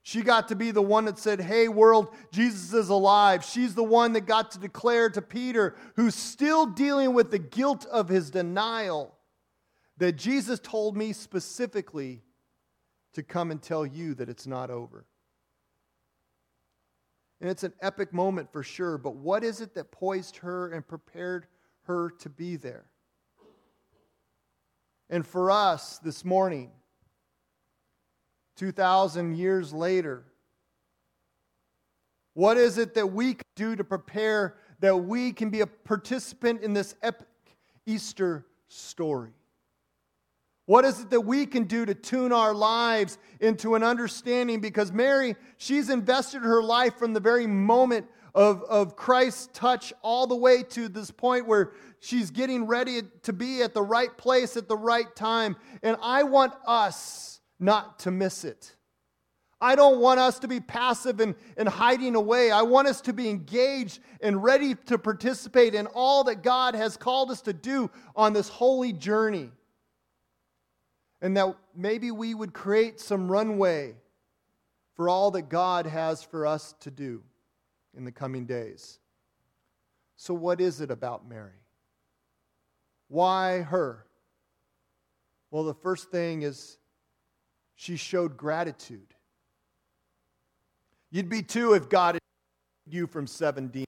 She 0.00 0.22
got 0.22 0.48
to 0.48 0.56
be 0.56 0.70
the 0.70 0.80
one 0.80 1.04
that 1.04 1.18
said, 1.18 1.42
Hey, 1.42 1.68
world, 1.68 2.08
Jesus 2.32 2.72
is 2.72 2.88
alive. 2.88 3.44
She's 3.44 3.74
the 3.74 3.84
one 3.84 4.14
that 4.14 4.22
got 4.22 4.52
to 4.52 4.58
declare 4.58 5.10
to 5.10 5.20
Peter, 5.20 5.76
who's 5.94 6.14
still 6.14 6.64
dealing 6.64 7.12
with 7.12 7.30
the 7.30 7.38
guilt 7.38 7.84
of 7.84 8.08
his 8.08 8.30
denial, 8.30 9.14
that 9.98 10.12
Jesus 10.12 10.58
told 10.58 10.96
me 10.96 11.12
specifically 11.12 12.22
to 13.12 13.22
come 13.22 13.50
and 13.50 13.60
tell 13.60 13.84
you 13.84 14.14
that 14.14 14.30
it's 14.30 14.46
not 14.46 14.70
over. 14.70 15.04
And 17.42 17.50
it's 17.50 17.64
an 17.64 17.72
epic 17.82 18.14
moment 18.14 18.52
for 18.52 18.62
sure, 18.62 18.96
but 18.96 19.16
what 19.16 19.42
is 19.42 19.60
it 19.60 19.74
that 19.74 19.90
poised 19.90 20.36
her 20.36 20.68
and 20.68 20.86
prepared 20.86 21.48
her 21.82 22.10
to 22.20 22.30
be 22.30 22.54
there? 22.54 22.84
And 25.10 25.26
for 25.26 25.50
us 25.50 25.98
this 25.98 26.24
morning, 26.24 26.70
2,000 28.54 29.36
years 29.36 29.72
later, 29.72 30.24
what 32.34 32.56
is 32.56 32.78
it 32.78 32.94
that 32.94 33.08
we 33.08 33.34
can 33.34 33.44
do 33.56 33.74
to 33.74 33.82
prepare 33.82 34.54
that 34.78 34.96
we 34.96 35.32
can 35.32 35.50
be 35.50 35.62
a 35.62 35.66
participant 35.66 36.62
in 36.62 36.72
this 36.72 36.94
epic 37.02 37.26
Easter 37.86 38.46
story? 38.68 39.32
What 40.66 40.84
is 40.84 41.00
it 41.00 41.10
that 41.10 41.22
we 41.22 41.46
can 41.46 41.64
do 41.64 41.84
to 41.84 41.94
tune 41.94 42.32
our 42.32 42.54
lives 42.54 43.18
into 43.40 43.74
an 43.74 43.82
understanding? 43.82 44.60
Because 44.60 44.92
Mary, 44.92 45.34
she's 45.56 45.90
invested 45.90 46.42
her 46.42 46.62
life 46.62 46.96
from 46.98 47.12
the 47.12 47.20
very 47.20 47.46
moment 47.46 48.06
of, 48.34 48.62
of 48.62 48.96
Christ's 48.96 49.48
touch 49.52 49.92
all 50.02 50.26
the 50.26 50.36
way 50.36 50.62
to 50.62 50.88
this 50.88 51.10
point 51.10 51.46
where 51.46 51.72
she's 52.00 52.30
getting 52.30 52.66
ready 52.66 53.02
to 53.24 53.32
be 53.32 53.62
at 53.62 53.74
the 53.74 53.82
right 53.82 54.16
place 54.16 54.56
at 54.56 54.68
the 54.68 54.76
right 54.76 55.14
time. 55.16 55.56
And 55.82 55.96
I 56.00 56.22
want 56.22 56.54
us 56.66 57.40
not 57.58 57.98
to 58.00 58.10
miss 58.10 58.44
it. 58.44 58.76
I 59.60 59.76
don't 59.76 60.00
want 60.00 60.18
us 60.18 60.38
to 60.40 60.48
be 60.48 60.60
passive 60.60 61.20
and, 61.20 61.34
and 61.56 61.68
hiding 61.68 62.14
away. 62.14 62.50
I 62.50 62.62
want 62.62 62.88
us 62.88 63.00
to 63.02 63.12
be 63.12 63.28
engaged 63.28 64.00
and 64.20 64.42
ready 64.42 64.74
to 64.86 64.98
participate 64.98 65.74
in 65.74 65.86
all 65.88 66.24
that 66.24 66.42
God 66.42 66.74
has 66.74 66.96
called 66.96 67.30
us 67.30 67.42
to 67.42 67.52
do 67.52 67.90
on 68.16 68.32
this 68.32 68.48
holy 68.48 68.92
journey 68.92 69.50
and 71.22 71.36
that 71.36 71.56
maybe 71.74 72.10
we 72.10 72.34
would 72.34 72.52
create 72.52 73.00
some 73.00 73.30
runway 73.30 73.94
for 74.94 75.08
all 75.08 75.30
that 75.30 75.48
God 75.48 75.86
has 75.86 76.22
for 76.22 76.46
us 76.46 76.74
to 76.80 76.90
do 76.90 77.22
in 77.96 78.04
the 78.04 78.12
coming 78.12 78.44
days. 78.44 78.98
So, 80.16 80.34
what 80.34 80.60
is 80.60 80.80
it 80.80 80.90
about 80.90 81.26
Mary? 81.26 81.62
Why 83.08 83.60
her? 83.60 84.04
Well, 85.50 85.64
the 85.64 85.74
first 85.74 86.10
thing 86.10 86.42
is 86.42 86.76
she 87.76 87.96
showed 87.96 88.36
gratitude. 88.36 89.14
You'd 91.10 91.28
be 91.28 91.42
too 91.42 91.74
if 91.74 91.88
God 91.88 92.16
had 92.16 92.20
you 92.92 93.06
from 93.06 93.26
seven 93.26 93.68
demons. 93.68 93.86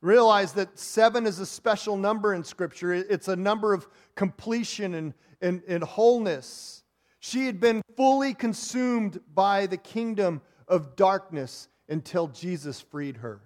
Realize 0.00 0.52
that 0.52 0.78
seven 0.78 1.26
is 1.26 1.40
a 1.40 1.46
special 1.46 1.96
number 1.96 2.34
in 2.34 2.44
Scripture. 2.44 2.92
It's 2.92 3.28
a 3.28 3.36
number 3.36 3.72
of 3.72 3.88
completion 4.14 4.94
and, 4.94 5.14
and, 5.40 5.62
and 5.66 5.82
wholeness. 5.82 6.84
She 7.18 7.46
had 7.46 7.58
been 7.58 7.82
fully 7.96 8.32
consumed 8.32 9.20
by 9.34 9.66
the 9.66 9.76
kingdom 9.76 10.40
of 10.68 10.94
darkness 10.94 11.68
until 11.88 12.28
Jesus 12.28 12.80
freed 12.80 13.16
her, 13.18 13.40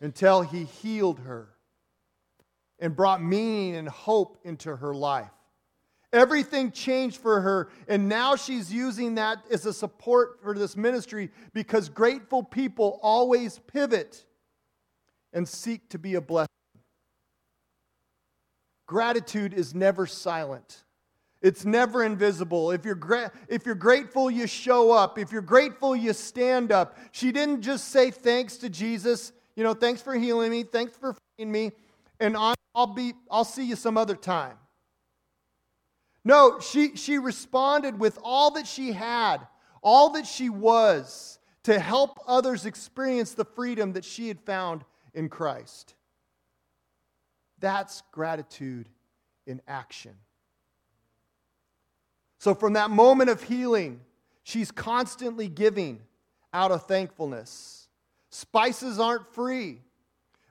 until 0.00 0.42
he 0.42 0.64
healed 0.64 1.18
her 1.20 1.48
and 2.78 2.94
brought 2.94 3.22
meaning 3.22 3.76
and 3.76 3.88
hope 3.88 4.38
into 4.44 4.76
her 4.76 4.94
life. 4.94 5.30
Everything 6.12 6.70
changed 6.70 7.16
for 7.16 7.40
her, 7.40 7.70
and 7.88 8.08
now 8.08 8.36
she's 8.36 8.72
using 8.72 9.14
that 9.14 9.38
as 9.50 9.64
a 9.64 9.72
support 9.72 10.40
for 10.42 10.52
this 10.54 10.76
ministry 10.76 11.30
because 11.54 11.88
grateful 11.88 12.42
people 12.42 13.00
always 13.02 13.58
pivot 13.60 14.26
and 15.32 15.48
seek 15.48 15.88
to 15.90 15.98
be 15.98 16.14
a 16.14 16.20
blessing. 16.20 16.48
Gratitude 18.86 19.54
is 19.54 19.74
never 19.74 20.06
silent. 20.06 20.84
It's 21.40 21.64
never 21.64 22.04
invisible. 22.04 22.70
If 22.70 22.84
you're, 22.84 22.94
gra- 22.94 23.32
if 23.48 23.66
you're 23.66 23.74
grateful, 23.74 24.30
you 24.30 24.46
show 24.46 24.92
up. 24.92 25.18
If 25.18 25.32
you're 25.32 25.42
grateful, 25.42 25.96
you 25.96 26.12
stand 26.12 26.70
up. 26.70 26.96
She 27.10 27.32
didn't 27.32 27.62
just 27.62 27.88
say 27.88 28.10
thanks 28.10 28.58
to 28.58 28.68
Jesus, 28.68 29.32
you 29.56 29.64
know, 29.64 29.74
thanks 29.74 30.00
for 30.00 30.14
healing 30.14 30.50
me, 30.50 30.62
thanks 30.62 30.96
for 30.96 31.16
freeing 31.36 31.50
me, 31.50 31.72
and 32.20 32.36
I'll, 32.36 32.86
be, 32.86 33.14
I'll 33.30 33.44
see 33.44 33.64
you 33.64 33.76
some 33.76 33.96
other 33.96 34.14
time. 34.14 34.56
No, 36.24 36.60
she, 36.60 36.94
she 36.96 37.18
responded 37.18 37.98
with 37.98 38.18
all 38.22 38.52
that 38.52 38.66
she 38.66 38.92
had, 38.92 39.38
all 39.82 40.10
that 40.10 40.26
she 40.26 40.48
was, 40.48 41.40
to 41.64 41.78
help 41.78 42.18
others 42.26 42.66
experience 42.66 43.34
the 43.34 43.44
freedom 43.44 43.94
that 43.94 44.04
she 44.04 44.28
had 44.28 44.40
found 44.40 44.84
in 45.14 45.28
Christ. 45.28 45.94
That's 47.58 48.02
gratitude 48.12 48.88
in 49.46 49.60
action. 49.68 50.12
So, 52.38 52.54
from 52.54 52.72
that 52.72 52.90
moment 52.90 53.30
of 53.30 53.42
healing, 53.42 54.00
she's 54.42 54.70
constantly 54.70 55.48
giving 55.48 56.00
out 56.52 56.72
of 56.72 56.86
thankfulness. 56.86 57.88
Spices 58.30 58.98
aren't 58.98 59.32
free, 59.32 59.80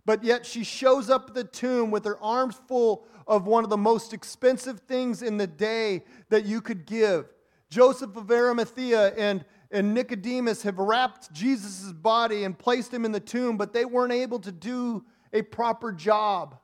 but 0.05 0.23
yet 0.23 0.45
she 0.45 0.63
shows 0.63 1.09
up 1.09 1.29
at 1.29 1.33
the 1.33 1.43
tomb 1.43 1.91
with 1.91 2.05
her 2.05 2.17
arms 2.21 2.59
full 2.67 3.05
of 3.27 3.45
one 3.45 3.63
of 3.63 3.69
the 3.69 3.77
most 3.77 4.13
expensive 4.13 4.79
things 4.81 5.21
in 5.21 5.37
the 5.37 5.47
day 5.47 6.03
that 6.29 6.45
you 6.45 6.61
could 6.61 6.85
give. 6.85 7.25
Joseph 7.69 8.15
of 8.15 8.29
Arimathea 8.29 9.13
and 9.15 9.45
and 9.71 9.93
Nicodemus 9.93 10.63
have 10.63 10.77
wrapped 10.77 11.31
Jesus' 11.31 11.91
body 11.93 12.43
and 12.43 12.57
placed 12.57 12.93
him 12.93 13.05
in 13.05 13.11
the 13.11 13.19
tomb, 13.19 13.57
but 13.57 13.73
they 13.73 13.85
weren't 13.85 14.11
able 14.11 14.39
to 14.39 14.51
do 14.51 15.05
a 15.31 15.41
proper 15.41 15.93
job. 15.93 16.59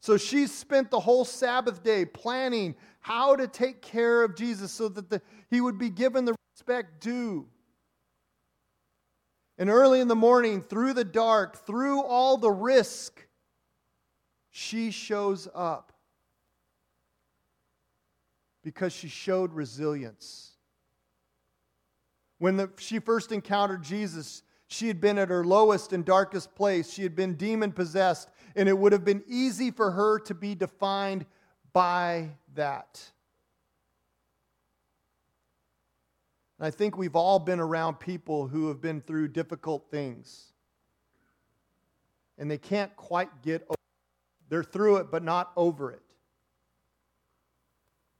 So 0.00 0.16
she 0.16 0.46
spent 0.46 0.90
the 0.90 1.00
whole 1.00 1.24
Sabbath 1.24 1.82
day 1.82 2.04
planning 2.04 2.76
how 3.00 3.36
to 3.36 3.46
take 3.46 3.82
care 3.82 4.22
of 4.22 4.36
Jesus 4.36 4.72
so 4.72 4.88
that 4.88 5.10
the, 5.10 5.22
he 5.48 5.60
would 5.60 5.78
be 5.78 5.90
given 5.90 6.24
the 6.24 6.34
respect 6.54 7.00
due. 7.00 7.46
And 9.58 9.70
early 9.70 10.00
in 10.00 10.08
the 10.08 10.16
morning, 10.16 10.62
through 10.62 10.92
the 10.92 11.04
dark, 11.04 11.66
through 11.66 12.02
all 12.02 12.36
the 12.36 12.50
risk, 12.50 13.26
she 14.50 14.90
shows 14.90 15.48
up 15.54 15.92
Because 18.62 18.92
she 18.92 19.08
showed 19.08 19.52
resilience. 19.52 20.57
When 22.38 22.56
the, 22.56 22.70
she 22.78 22.98
first 23.00 23.32
encountered 23.32 23.82
Jesus, 23.82 24.42
she 24.68 24.86
had 24.88 25.00
been 25.00 25.18
at 25.18 25.28
her 25.28 25.44
lowest 25.44 25.92
and 25.92 26.04
darkest 26.04 26.54
place. 26.54 26.92
She 26.92 27.02
had 27.02 27.16
been 27.16 27.34
demon 27.34 27.72
possessed, 27.72 28.28
and 28.54 28.68
it 28.68 28.78
would 28.78 28.92
have 28.92 29.04
been 29.04 29.22
easy 29.26 29.70
for 29.70 29.90
her 29.90 30.18
to 30.20 30.34
be 30.34 30.54
defined 30.54 31.26
by 31.72 32.30
that. 32.54 33.02
And 36.58 36.66
I 36.66 36.70
think 36.70 36.96
we've 36.96 37.16
all 37.16 37.38
been 37.38 37.60
around 37.60 38.00
people 38.00 38.48
who 38.48 38.68
have 38.68 38.80
been 38.80 39.00
through 39.00 39.28
difficult 39.28 39.90
things. 39.90 40.52
And 42.36 42.50
they 42.50 42.58
can't 42.58 42.94
quite 42.96 43.42
get 43.42 43.62
over 43.62 43.72
it. 43.72 44.48
They're 44.48 44.64
through 44.64 44.96
it, 44.96 45.10
but 45.10 45.22
not 45.22 45.52
over 45.56 45.92
it. 45.92 46.02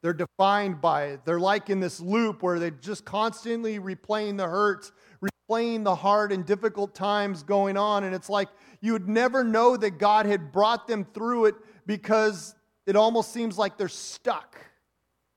They're 0.00 0.12
defined 0.12 0.80
by 0.80 1.06
it. 1.06 1.24
They're 1.24 1.40
like 1.40 1.70
in 1.70 1.80
this 1.80 2.00
loop 2.00 2.42
where 2.42 2.58
they're 2.58 2.70
just 2.70 3.04
constantly 3.04 3.80
replaying 3.80 4.36
the 4.36 4.46
hurts, 4.46 4.92
replaying 5.20 5.84
the 5.84 5.94
hard 5.94 6.30
and 6.30 6.46
difficult 6.46 6.94
times 6.94 7.42
going 7.42 7.76
on. 7.76 8.04
And 8.04 8.14
it's 8.14 8.28
like 8.28 8.48
you 8.80 8.92
would 8.92 9.08
never 9.08 9.42
know 9.42 9.76
that 9.76 9.98
God 9.98 10.26
had 10.26 10.52
brought 10.52 10.86
them 10.86 11.04
through 11.12 11.46
it 11.46 11.56
because 11.86 12.54
it 12.86 12.94
almost 12.94 13.32
seems 13.32 13.58
like 13.58 13.76
they're 13.76 13.88
stuck 13.88 14.56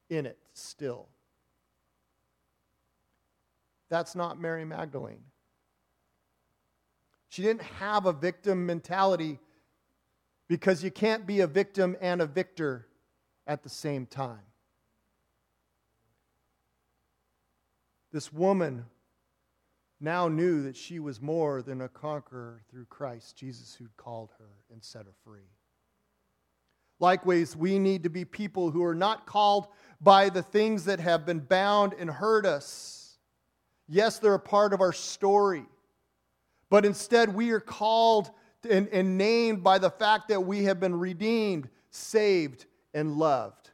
in 0.10 0.26
it 0.26 0.38
still. 0.54 1.08
That's 3.90 4.16
not 4.16 4.40
Mary 4.40 4.64
Magdalene. 4.64 5.24
She 7.30 7.42
didn't 7.42 7.64
have 7.64 8.06
a 8.06 8.14
victim 8.14 8.66
mentality 8.66 9.40
because 10.48 10.84
you 10.84 10.92
can't 10.92 11.26
be 11.26 11.40
a 11.40 11.48
victim 11.48 11.98
and 12.00 12.22
a 12.22 12.26
victor 12.26 12.88
at 13.48 13.64
the 13.64 13.70
same 13.70 14.06
time. 14.06 14.51
This 18.12 18.32
woman 18.32 18.86
now 20.00 20.28
knew 20.28 20.64
that 20.64 20.76
she 20.76 21.00
was 21.00 21.22
more 21.22 21.62
than 21.62 21.82
a 21.82 21.90
conqueror 21.90 22.62
through 22.70 22.86
Christ, 22.86 23.38
Jesus, 23.38 23.76
who'd 23.76 23.96
called 23.98 24.32
her 24.40 24.50
and 24.72 24.84
set 24.84 25.06
her 25.06 25.14
free. 25.24 25.50
Likewise, 27.00 27.56
we 27.56 27.80
need 27.80 28.04
to 28.04 28.10
be 28.10 28.26
people 28.26 28.70
who 28.70 28.84
are 28.84 28.96
not 28.96 29.26
called 29.26 29.68
by 30.02 30.30
the 30.30 30.44
things 30.44 30.86
that 30.86 31.00
have 31.00 31.26
been 31.26 31.40
bound 31.40 31.94
and 31.98 32.10
hurt 32.10 32.46
us. 32.46 33.18
Yes, 33.88 34.20
they're 34.20 34.36
a 34.36 34.40
part 34.40 34.74
of 34.74 34.82
our 34.82 34.94
story, 34.94 35.66
but 36.70 36.86
instead 36.86 37.34
we 37.34 37.52
are 37.52 37.60
called 37.60 38.30
and, 38.70 38.88
and 38.90 39.18
named 39.18 39.64
by 39.64 39.80
the 39.80 39.90
fact 39.90 40.28
that 40.28 40.42
we 40.42 40.66
have 40.66 40.80
been 40.80 40.98
redeemed, 40.98 41.70
saved, 41.90 42.68
and 42.94 43.14
loved. 43.16 43.71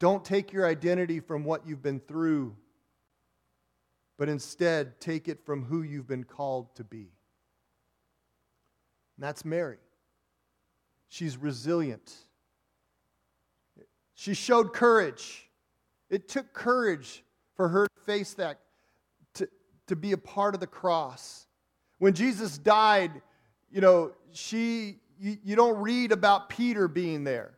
Don't 0.00 0.24
take 0.24 0.52
your 0.52 0.66
identity 0.66 1.20
from 1.20 1.44
what 1.44 1.66
you've 1.66 1.82
been 1.82 2.00
through, 2.00 2.56
but 4.18 4.28
instead 4.28 5.00
take 5.00 5.28
it 5.28 5.44
from 5.44 5.64
who 5.64 5.82
you've 5.82 6.06
been 6.06 6.24
called 6.24 6.74
to 6.76 6.84
be. 6.84 7.12
And 9.16 9.24
that's 9.24 9.44
Mary. 9.44 9.78
She's 11.08 11.36
resilient. 11.36 12.12
She 14.14 14.34
showed 14.34 14.72
courage. 14.72 15.48
It 16.10 16.28
took 16.28 16.52
courage 16.52 17.22
for 17.56 17.68
her 17.68 17.86
to 17.86 18.00
face 18.04 18.34
that, 18.34 18.60
to, 19.34 19.48
to 19.86 19.96
be 19.96 20.12
a 20.12 20.18
part 20.18 20.54
of 20.54 20.60
the 20.60 20.66
cross. 20.66 21.46
When 21.98 22.14
Jesus 22.14 22.58
died, 22.58 23.22
you 23.70 23.80
know, 23.80 24.12
she, 24.32 24.98
you, 25.18 25.38
you 25.44 25.56
don't 25.56 25.80
read 25.80 26.12
about 26.12 26.48
Peter 26.48 26.88
being 26.88 27.24
there. 27.24 27.54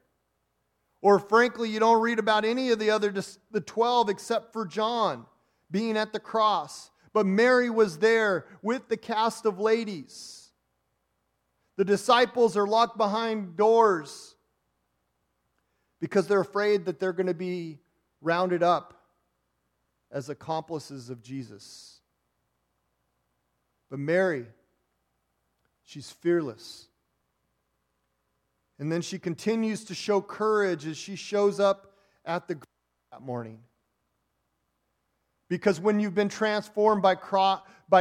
Or 1.02 1.18
frankly, 1.18 1.68
you 1.68 1.78
don't 1.78 2.00
read 2.00 2.18
about 2.18 2.44
any 2.44 2.70
of 2.70 2.78
the 2.78 2.90
other 2.90 3.12
the 3.50 3.60
12 3.60 4.08
except 4.08 4.52
for 4.52 4.66
John 4.66 5.26
being 5.70 5.96
at 5.96 6.12
the 6.12 6.20
cross. 6.20 6.90
But 7.12 7.26
Mary 7.26 7.70
was 7.70 7.98
there 7.98 8.46
with 8.62 8.88
the 8.88 8.96
cast 8.96 9.46
of 9.46 9.58
ladies. 9.58 10.50
The 11.76 11.84
disciples 11.84 12.56
are 12.56 12.66
locked 12.66 12.96
behind 12.96 13.56
doors 13.56 14.34
because 16.00 16.26
they're 16.26 16.40
afraid 16.40 16.86
that 16.86 16.98
they're 16.98 17.12
going 17.12 17.26
to 17.26 17.34
be 17.34 17.78
rounded 18.20 18.62
up 18.62 18.94
as 20.10 20.28
accomplices 20.28 21.10
of 21.10 21.22
Jesus. 21.22 22.00
But 23.90 23.98
Mary, 23.98 24.46
she's 25.84 26.10
fearless. 26.10 26.88
And 28.78 28.92
then 28.92 29.02
she 29.02 29.18
continues 29.18 29.84
to 29.84 29.94
show 29.94 30.20
courage 30.20 30.86
as 30.86 30.96
she 30.96 31.16
shows 31.16 31.60
up 31.60 31.92
at 32.24 32.46
the 32.48 32.58
that 33.12 33.22
morning. 33.22 33.60
Because 35.48 35.80
when 35.80 36.00
you've 36.00 36.14
been 36.14 36.28
transformed 36.28 37.02
by 37.02 37.14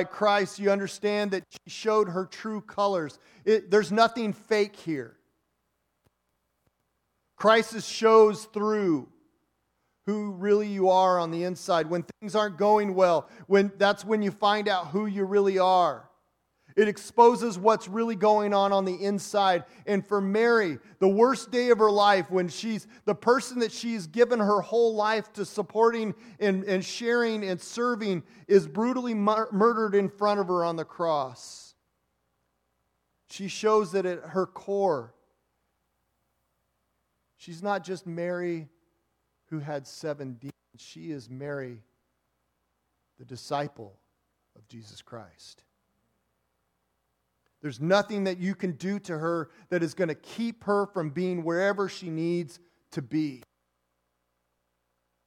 Christ, 0.03 0.59
you 0.59 0.71
understand 0.71 1.31
that 1.31 1.43
she 1.49 1.69
showed 1.69 2.09
her 2.09 2.25
true 2.25 2.59
colors. 2.59 3.19
It, 3.45 3.69
there's 3.69 3.91
nothing 3.91 4.33
fake 4.33 4.75
here. 4.75 5.15
Christ 7.35 7.87
shows 7.87 8.45
through 8.45 9.07
who 10.05 10.31
really 10.31 10.67
you 10.67 10.89
are 10.89 11.19
on 11.19 11.31
the 11.31 11.43
inside. 11.43 11.89
When 11.89 12.03
things 12.19 12.35
aren't 12.35 12.57
going 12.57 12.95
well, 12.95 13.29
when, 13.47 13.71
that's 13.77 14.03
when 14.03 14.21
you 14.21 14.31
find 14.31 14.67
out 14.67 14.87
who 14.87 15.05
you 15.05 15.25
really 15.25 15.59
are. 15.59 16.09
It 16.75 16.89
exposes 16.89 17.57
what's 17.57 17.87
really 17.87 18.15
going 18.15 18.53
on 18.53 18.73
on 18.73 18.83
the 18.83 18.95
inside. 18.95 19.63
And 19.85 20.05
for 20.05 20.19
Mary, 20.19 20.77
the 20.99 21.07
worst 21.07 21.49
day 21.49 21.69
of 21.69 21.79
her 21.79 21.91
life, 21.91 22.29
when 22.29 22.49
she's 22.49 22.85
the 23.05 23.15
person 23.15 23.59
that 23.59 23.71
she's 23.71 24.07
given 24.07 24.39
her 24.39 24.59
whole 24.59 24.93
life 24.93 25.31
to 25.33 25.45
supporting 25.45 26.13
and, 26.39 26.65
and 26.65 26.83
sharing 26.83 27.45
and 27.45 27.61
serving, 27.61 28.23
is 28.47 28.67
brutally 28.67 29.13
mur- 29.13 29.47
murdered 29.53 29.95
in 29.95 30.09
front 30.09 30.41
of 30.41 30.47
her 30.47 30.65
on 30.65 30.75
the 30.75 30.83
cross. 30.83 31.75
She 33.29 33.47
shows 33.47 33.93
that 33.93 34.05
at 34.05 34.19
her 34.19 34.45
core, 34.45 35.13
she's 37.37 37.63
not 37.63 37.83
just 37.85 38.05
Mary 38.05 38.67
who 39.45 39.59
had 39.59 39.87
seven 39.87 40.33
demons, 40.33 40.53
she 40.77 41.11
is 41.11 41.29
Mary, 41.29 41.83
the 43.17 43.25
disciple 43.25 43.97
of 44.55 44.67
Jesus 44.67 45.01
Christ. 45.01 45.64
There's 47.65 47.81
nothing 47.81 48.25
that 48.25 48.37
you 48.37 48.53
can 48.53 48.73
do 48.73 48.99
to 48.99 49.17
her 49.17 49.49
that 49.69 49.81
is 49.81 49.95
going 49.95 50.09
to 50.09 50.13
keep 50.13 50.65
her 50.65 50.85
from 50.85 51.09
being 51.09 51.43
wherever 51.43 51.89
she 51.89 52.11
needs 52.11 52.59
to 52.91 53.01
be. 53.01 53.41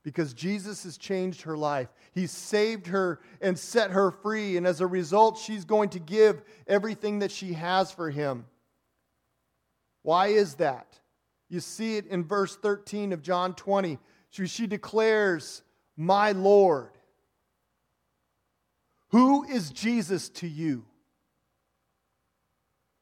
Because 0.05 0.35
Jesus 0.35 0.85
has 0.85 0.97
changed 0.97 1.43
her 1.43 1.57
life. 1.57 1.89
He's 2.15 2.31
saved 2.31 2.87
her 2.87 3.19
and 3.41 3.59
set 3.59 3.91
her 3.91 4.13
free. 4.13 4.57
And 4.57 4.69
as 4.69 4.81
a 4.81 4.87
result, 4.87 5.37
she's 5.37 5.65
going 5.65 5.89
to 5.89 5.99
give 5.99 6.41
everything 6.69 7.19
that 7.19 7.33
she 7.33 7.55
has 7.55 7.91
for 7.91 8.09
him. 8.09 8.47
Why 10.03 10.29
is 10.29 10.55
that? 10.55 11.01
You 11.49 11.59
see 11.59 11.97
it 11.97 12.07
in 12.07 12.23
verse 12.23 12.55
13 12.55 13.13
of 13.13 13.21
John 13.21 13.53
20. 13.55 13.99
She, 14.31 14.47
she 14.47 14.69
declares, 14.69 15.65
My 15.97 16.31
Lord. 16.31 16.93
Who 19.09 19.43
is 19.43 19.71
Jesus 19.71 20.29
to 20.29 20.47
you? 20.47 20.85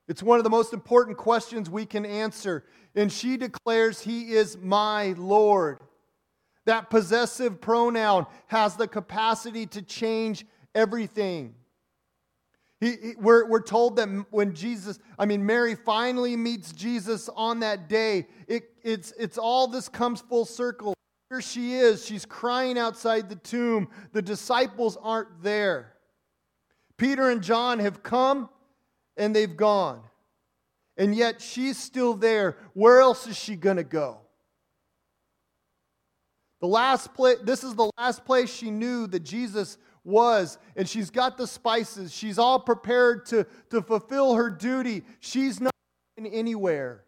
It's 0.08 0.22
one 0.22 0.38
of 0.38 0.44
the 0.44 0.50
most 0.50 0.72
important 0.72 1.16
questions 1.16 1.68
we 1.68 1.84
can 1.86 2.06
answer. 2.06 2.64
And 2.94 3.12
she 3.12 3.36
declares, 3.36 4.00
He 4.00 4.32
is 4.32 4.56
my 4.58 5.14
Lord. 5.18 5.80
That 6.64 6.90
possessive 6.90 7.60
pronoun 7.60 8.26
has 8.46 8.76
the 8.76 8.88
capacity 8.88 9.66
to 9.66 9.82
change 9.82 10.46
everything. 10.74 11.54
He, 12.80 12.90
he, 12.90 13.12
we're, 13.18 13.46
we're 13.46 13.62
told 13.62 13.96
that 13.96 14.08
when 14.30 14.54
Jesus, 14.54 14.98
I 15.18 15.26
mean, 15.26 15.46
Mary 15.46 15.74
finally 15.74 16.36
meets 16.36 16.72
Jesus 16.72 17.28
on 17.34 17.60
that 17.60 17.88
day, 17.88 18.26
it, 18.48 18.64
it's, 18.82 19.12
it's 19.18 19.38
all 19.38 19.66
this 19.66 19.88
comes 19.88 20.20
full 20.20 20.44
circle. 20.44 20.94
Here 21.30 21.40
she 21.40 21.74
is. 21.74 22.04
She's 22.04 22.26
crying 22.26 22.78
outside 22.78 23.28
the 23.28 23.36
tomb. 23.36 23.88
The 24.12 24.22
disciples 24.22 24.98
aren't 25.02 25.42
there. 25.42 25.94
Peter 26.96 27.30
and 27.30 27.42
John 27.42 27.78
have 27.78 28.02
come 28.02 28.48
and 29.16 29.34
they've 29.34 29.56
gone. 29.56 30.02
And 30.96 31.14
yet 31.14 31.40
she's 31.42 31.76
still 31.76 32.14
there. 32.14 32.56
Where 32.74 33.00
else 33.00 33.26
is 33.26 33.36
she 33.36 33.56
going 33.56 33.76
to 33.76 33.84
go? 33.84 34.18
The 36.60 36.66
last 36.66 37.14
place, 37.14 37.38
this 37.42 37.62
is 37.64 37.74
the 37.74 37.90
last 37.98 38.24
place 38.24 38.52
she 38.52 38.70
knew 38.70 39.06
that 39.08 39.20
Jesus 39.20 39.76
was, 40.04 40.56
and 40.74 40.88
she's 40.88 41.10
got 41.10 41.36
the 41.36 41.46
spices. 41.46 42.14
She's 42.14 42.38
all 42.38 42.58
prepared 42.58 43.26
to, 43.26 43.46
to 43.70 43.82
fulfill 43.82 44.34
her 44.34 44.48
duty. 44.48 45.02
She's 45.20 45.60
not 45.60 45.72
anywhere. 46.18 47.04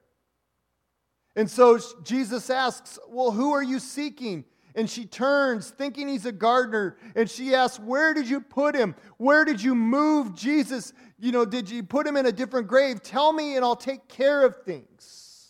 And 1.34 1.48
so 1.50 1.78
Jesus 2.02 2.50
asks, 2.50 2.98
Well, 3.08 3.30
who 3.30 3.52
are 3.52 3.62
you 3.62 3.78
seeking? 3.78 4.44
And 4.78 4.88
she 4.88 5.06
turns, 5.06 5.70
thinking 5.70 6.06
he's 6.06 6.24
a 6.24 6.30
gardener, 6.30 6.96
and 7.16 7.28
she 7.28 7.52
asks, 7.52 7.80
Where 7.80 8.14
did 8.14 8.28
you 8.28 8.40
put 8.40 8.76
him? 8.76 8.94
Where 9.16 9.44
did 9.44 9.60
you 9.60 9.74
move 9.74 10.36
Jesus? 10.36 10.92
You 11.18 11.32
know, 11.32 11.44
did 11.44 11.68
you 11.68 11.82
put 11.82 12.06
him 12.06 12.16
in 12.16 12.26
a 12.26 12.30
different 12.30 12.68
grave? 12.68 13.02
Tell 13.02 13.32
me, 13.32 13.56
and 13.56 13.64
I'll 13.64 13.74
take 13.74 14.06
care 14.06 14.44
of 14.44 14.62
things. 14.62 15.48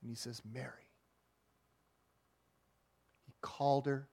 And 0.00 0.10
he 0.10 0.16
says, 0.16 0.40
Mary. 0.50 0.88
He 3.26 3.34
called 3.42 3.84
her 3.84 4.08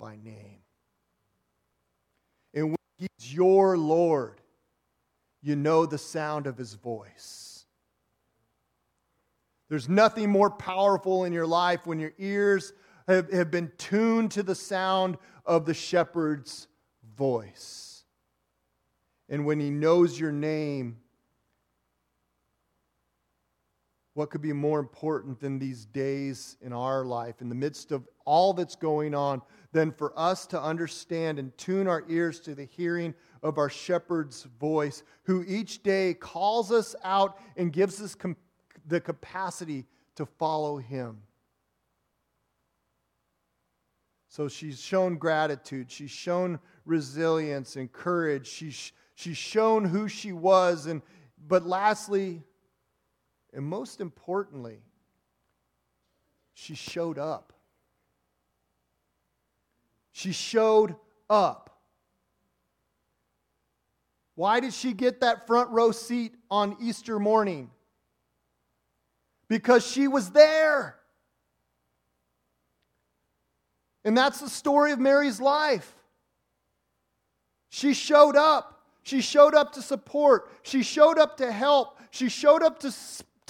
by 0.00 0.16
name. 0.16 0.62
And 2.52 2.70
when 2.70 2.76
he's 2.98 3.32
your 3.32 3.78
Lord, 3.78 4.40
you 5.40 5.54
know 5.54 5.86
the 5.86 5.98
sound 5.98 6.48
of 6.48 6.58
his 6.58 6.74
voice. 6.74 7.49
There's 9.70 9.88
nothing 9.88 10.28
more 10.28 10.50
powerful 10.50 11.24
in 11.24 11.32
your 11.32 11.46
life 11.46 11.86
when 11.86 12.00
your 12.00 12.12
ears 12.18 12.72
have, 13.06 13.32
have 13.32 13.52
been 13.52 13.70
tuned 13.78 14.32
to 14.32 14.42
the 14.42 14.56
sound 14.56 15.16
of 15.46 15.64
the 15.64 15.74
shepherd's 15.74 16.66
voice. 17.16 18.02
And 19.28 19.46
when 19.46 19.60
he 19.60 19.70
knows 19.70 20.18
your 20.18 20.32
name, 20.32 20.96
what 24.14 24.30
could 24.30 24.42
be 24.42 24.52
more 24.52 24.80
important 24.80 25.38
than 25.38 25.60
these 25.60 25.86
days 25.86 26.56
in 26.60 26.72
our 26.72 27.04
life, 27.04 27.40
in 27.40 27.48
the 27.48 27.54
midst 27.54 27.92
of 27.92 28.08
all 28.24 28.52
that's 28.52 28.74
going 28.74 29.14
on, 29.14 29.40
than 29.70 29.92
for 29.92 30.12
us 30.18 30.46
to 30.48 30.60
understand 30.60 31.38
and 31.38 31.56
tune 31.56 31.86
our 31.86 32.04
ears 32.08 32.40
to 32.40 32.56
the 32.56 32.64
hearing 32.64 33.14
of 33.44 33.56
our 33.56 33.70
shepherd's 33.70 34.42
voice, 34.58 35.04
who 35.22 35.44
each 35.46 35.84
day 35.84 36.12
calls 36.14 36.72
us 36.72 36.96
out 37.04 37.38
and 37.56 37.72
gives 37.72 38.02
us 38.02 38.16
com- 38.16 38.36
the 38.90 39.00
capacity 39.00 39.86
to 40.16 40.26
follow 40.26 40.76
him. 40.76 41.22
So 44.28 44.48
she's 44.48 44.80
shown 44.80 45.16
gratitude, 45.16 45.90
she's 45.90 46.10
shown 46.10 46.60
resilience 46.84 47.76
and 47.76 47.90
courage, 47.90 48.46
she's, 48.46 48.92
she's 49.14 49.36
shown 49.36 49.84
who 49.84 50.08
she 50.08 50.32
was, 50.32 50.86
and 50.86 51.02
but 51.48 51.66
lastly, 51.66 52.42
and 53.52 53.64
most 53.64 54.00
importantly, 54.00 54.82
she 56.52 56.74
showed 56.74 57.18
up. 57.18 57.52
She 60.12 60.32
showed 60.32 60.94
up. 61.28 61.80
Why 64.34 64.60
did 64.60 64.74
she 64.74 64.92
get 64.92 65.20
that 65.20 65.46
front 65.46 65.70
row 65.70 65.92
seat 65.92 66.34
on 66.50 66.76
Easter 66.80 67.18
morning? 67.18 67.70
Because 69.50 69.86
she 69.86 70.08
was 70.08 70.30
there. 70.30 70.96
And 74.04 74.16
that's 74.16 74.40
the 74.40 74.48
story 74.48 74.92
of 74.92 74.98
Mary's 74.98 75.40
life. 75.40 75.94
She 77.68 77.92
showed 77.92 78.36
up. 78.36 78.86
She 79.02 79.20
showed 79.20 79.54
up 79.54 79.72
to 79.74 79.82
support. 79.82 80.50
She 80.62 80.82
showed 80.82 81.18
up 81.18 81.36
to 81.38 81.52
help. 81.52 81.98
She 82.10 82.30
showed 82.30 82.62
up 82.62 82.78
to 82.80 82.94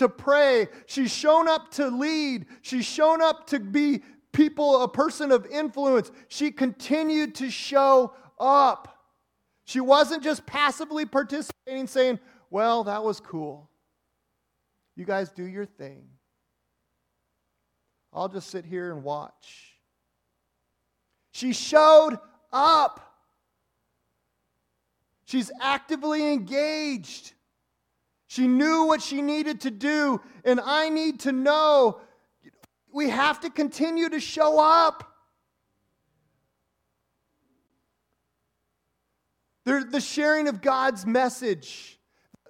to 0.00 0.08
pray. 0.08 0.66
She's 0.86 1.14
shown 1.14 1.46
up 1.46 1.70
to 1.72 1.88
lead. 1.88 2.46
She's 2.62 2.86
shown 2.86 3.20
up 3.20 3.46
to 3.48 3.60
be 3.60 4.02
people, 4.32 4.82
a 4.82 4.88
person 4.88 5.30
of 5.30 5.44
influence. 5.46 6.10
She 6.28 6.50
continued 6.50 7.34
to 7.36 7.50
show 7.50 8.14
up. 8.38 8.98
She 9.66 9.80
wasn't 9.80 10.22
just 10.22 10.46
passively 10.46 11.04
participating, 11.04 11.86
saying, 11.86 12.18
Well, 12.48 12.84
that 12.84 13.04
was 13.04 13.20
cool. 13.20 13.69
You 15.00 15.06
guys 15.06 15.30
do 15.30 15.44
your 15.44 15.64
thing. 15.64 16.02
I'll 18.12 18.28
just 18.28 18.50
sit 18.50 18.66
here 18.66 18.92
and 18.92 19.02
watch. 19.02 19.78
She 21.32 21.54
showed 21.54 22.18
up. 22.52 23.00
She's 25.24 25.50
actively 25.58 26.30
engaged. 26.30 27.32
She 28.26 28.46
knew 28.46 28.84
what 28.84 29.00
she 29.00 29.22
needed 29.22 29.62
to 29.62 29.70
do, 29.70 30.20
and 30.44 30.60
I 30.60 30.90
need 30.90 31.20
to 31.20 31.32
know 31.32 32.02
we 32.92 33.08
have 33.08 33.40
to 33.40 33.48
continue 33.48 34.10
to 34.10 34.20
show 34.20 34.60
up. 34.60 35.06
the 39.64 40.00
sharing 40.00 40.46
of 40.46 40.60
God's 40.60 41.06
message 41.06 41.99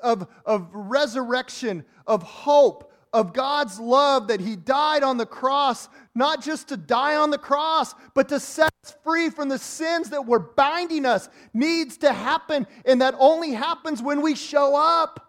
of, 0.02 0.26
of 0.44 0.68
resurrection, 0.72 1.84
of 2.06 2.22
hope, 2.22 2.92
of 3.12 3.32
God's 3.32 3.80
love 3.80 4.28
that 4.28 4.40
He 4.40 4.56
died 4.56 5.02
on 5.02 5.16
the 5.16 5.26
cross, 5.26 5.88
not 6.14 6.42
just 6.42 6.68
to 6.68 6.76
die 6.76 7.16
on 7.16 7.30
the 7.30 7.38
cross, 7.38 7.94
but 8.14 8.28
to 8.28 8.38
set 8.38 8.72
us 8.84 8.94
free 9.02 9.30
from 9.30 9.48
the 9.48 9.58
sins 9.58 10.10
that 10.10 10.26
were 10.26 10.38
binding 10.38 11.06
us, 11.06 11.28
needs 11.52 11.96
to 11.98 12.12
happen. 12.12 12.66
And 12.84 13.02
that 13.02 13.14
only 13.18 13.52
happens 13.52 14.02
when 14.02 14.22
we 14.22 14.34
show 14.34 14.76
up. 14.76 15.26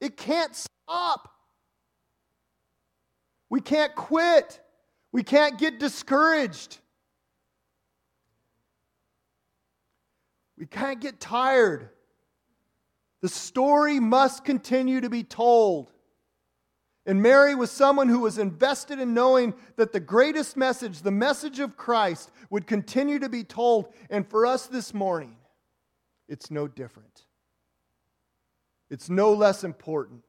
It 0.00 0.16
can't 0.16 0.54
stop. 0.54 1.28
We 3.50 3.60
can't 3.60 3.94
quit. 3.94 4.60
We 5.10 5.22
can't 5.22 5.58
get 5.58 5.80
discouraged. 5.80 6.78
We 10.56 10.66
can't 10.66 11.00
get 11.00 11.20
tired. 11.20 11.90
The 13.20 13.28
story 13.28 13.98
must 14.00 14.44
continue 14.44 15.00
to 15.00 15.10
be 15.10 15.24
told. 15.24 15.90
And 17.04 17.22
Mary 17.22 17.54
was 17.54 17.70
someone 17.70 18.08
who 18.08 18.20
was 18.20 18.38
invested 18.38 19.00
in 19.00 19.14
knowing 19.14 19.54
that 19.76 19.92
the 19.92 20.00
greatest 20.00 20.56
message, 20.56 21.00
the 21.00 21.10
message 21.10 21.58
of 21.58 21.76
Christ, 21.76 22.30
would 22.50 22.66
continue 22.66 23.18
to 23.18 23.28
be 23.28 23.44
told. 23.44 23.92
And 24.10 24.28
for 24.28 24.44
us 24.44 24.66
this 24.66 24.92
morning, 24.92 25.36
it's 26.28 26.50
no 26.50 26.68
different. 26.68 27.24
It's 28.90 29.08
no 29.08 29.32
less 29.32 29.64
important. 29.64 30.24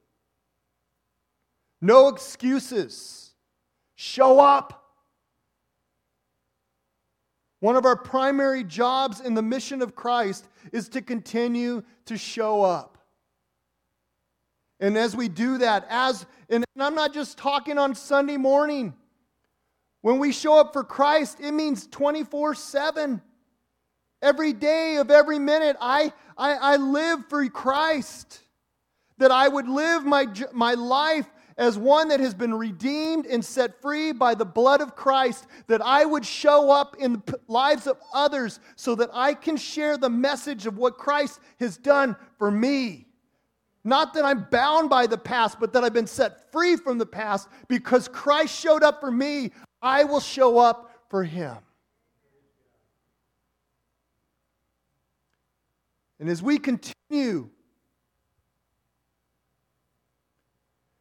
No 1.82 2.08
excuses. 2.08 3.32
Show 3.96 4.40
up. 4.40 4.79
One 7.60 7.76
of 7.76 7.86
our 7.86 7.96
primary 7.96 8.64
jobs 8.64 9.20
in 9.20 9.34
the 9.34 9.42
mission 9.42 9.82
of 9.82 9.96
Christ 9.96 10.48
is 10.72 10.90
to 10.90 11.02
continue 11.02 11.84
to 12.06 12.18
show 12.18 12.64
up. 12.64 12.98
And 14.80 14.98
as 14.98 15.16
we 15.16 15.28
do 15.28 15.58
that, 15.58 15.86
as 15.90 16.26
and 16.50 16.66
I'm 16.80 16.96
not 16.96 17.14
just 17.14 17.38
talking 17.38 17.78
on 17.78 17.96
Sunday 17.96 18.38
morning. 18.38 18.94
When 20.02 20.18
we 20.20 20.32
show 20.32 20.60
up 20.60 20.74
for 20.74 20.84
Christ, 20.84 21.40
it 21.42 21.52
means 21.52 21.88
24 21.88 22.56
7. 22.56 23.22
Every 24.22 24.54
day 24.54 24.98
of 24.98 25.12
every 25.12 25.40
minute, 25.40 25.78
I, 25.80 26.12
I, 26.38 26.54
I 26.54 26.76
live 26.78 27.26
for 27.30 27.48
Christ 27.50 28.42
that 29.18 29.32
I 29.32 29.48
would 29.48 29.68
live 29.68 30.06
my, 30.06 30.28
my 30.52 30.74
life 30.74 31.26
as 31.60 31.78
one 31.78 32.08
that 32.08 32.22
has 32.22 32.34
been 32.34 32.54
redeemed 32.54 33.26
and 33.26 33.44
set 33.44 33.82
free 33.82 34.14
by 34.14 34.34
the 34.34 34.46
blood 34.46 34.80
of 34.80 34.96
Christ, 34.96 35.46
that 35.68 35.82
I 35.82 36.06
would 36.06 36.26
show 36.26 36.72
up 36.72 36.96
in 36.98 37.22
the 37.26 37.40
lives 37.50 37.86
of 37.86 37.98
others 38.14 38.62
so 38.78 38.96
that 38.96 39.10
I 39.14 39.34
can 39.34 39.58
share 39.58 39.98
the 39.98 40.10
message 40.10 40.66
of 40.66 40.78
what 40.78 40.98
Christ 40.98 41.42
has 41.60 41.76
done 41.76 42.16
for 42.38 42.50
me. 42.50 43.08
Not 43.84 44.14
that 44.14 44.24
I'm 44.24 44.48
bound 44.50 44.90
by 44.90 45.06
the 45.06 45.18
past, 45.18 45.60
but 45.60 45.74
that 45.74 45.84
I've 45.84 45.94
been 45.94 46.08
set 46.08 46.50
free 46.54 46.78
from 46.78 46.98
the 46.98 47.06
past 47.06 47.50
because 47.68 48.08
Christ 48.08 48.58
showed 48.58 48.82
up 48.82 49.02
for 49.02 49.12
me. 49.12 49.52
I 49.82 50.06
will 50.06 50.22
show 50.22 50.60
up 50.60 50.92
for 51.10 51.26
him. 51.26 51.58
And 56.22 56.30
as 56.30 56.42
we 56.42 56.58
continue 56.58 57.50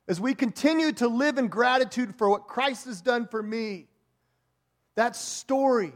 as 0.08 0.20
we 0.20 0.34
continue 0.34 0.90
to 0.92 1.06
live 1.06 1.36
in 1.36 1.48
gratitude 1.48 2.14
for 2.16 2.30
what 2.30 2.48
Christ 2.48 2.86
has 2.86 3.02
done 3.02 3.28
for 3.28 3.42
me, 3.42 3.86
that 4.96 5.14
story 5.14 5.92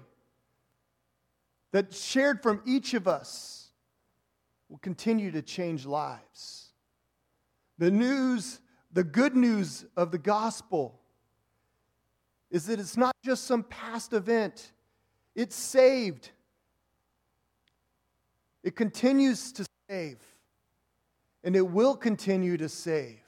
that 1.73 1.95
shared 1.95 2.43
from 2.43 2.61
each 2.67 2.93
of 2.93 3.09
us 3.09 3.71
will 4.69 4.79
continue 4.79 5.31
to 5.31 5.41
change 5.41 5.87
lives. 5.87 6.69
The 7.79 7.91
news, 7.91 8.61
the 8.93 9.03
good 9.03 9.35
news 9.35 9.87
of 9.97 10.11
the 10.11 10.19
gospel 10.19 11.01
is 12.51 12.67
that 12.67 12.79
it's 12.79 12.99
not 12.99 13.15
just 13.25 13.45
some 13.45 13.63
past 13.63 14.13
event, 14.13 14.73
it's 15.35 15.57
saved. 15.57 16.31
It 18.63 18.77
continues 18.77 19.53
to 19.53 19.65
save, 19.89 20.19
and 21.43 21.57
it 21.57 21.67
will 21.67 21.97
continue 21.97 22.59
to 22.59 22.69
save 22.69 23.22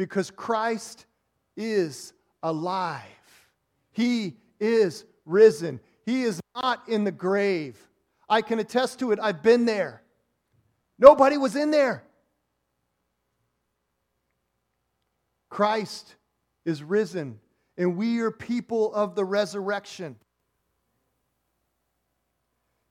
because 0.00 0.30
Christ 0.30 1.04
is 1.58 2.14
alive. 2.42 3.02
He 3.92 4.38
is 4.58 5.04
risen. 5.26 5.78
He 6.06 6.22
is 6.22 6.40
not 6.56 6.88
in 6.88 7.04
the 7.04 7.12
grave. 7.12 7.76
I 8.26 8.40
can 8.40 8.60
attest 8.60 9.00
to 9.00 9.12
it. 9.12 9.18
I've 9.20 9.42
been 9.42 9.66
there. 9.66 10.02
Nobody 10.98 11.36
was 11.36 11.54
in 11.54 11.70
there. 11.70 12.02
Christ 15.50 16.16
is 16.64 16.82
risen, 16.82 17.38
and 17.76 17.98
we 17.98 18.20
are 18.20 18.30
people 18.30 18.94
of 18.94 19.14
the 19.14 19.26
resurrection. 19.26 20.16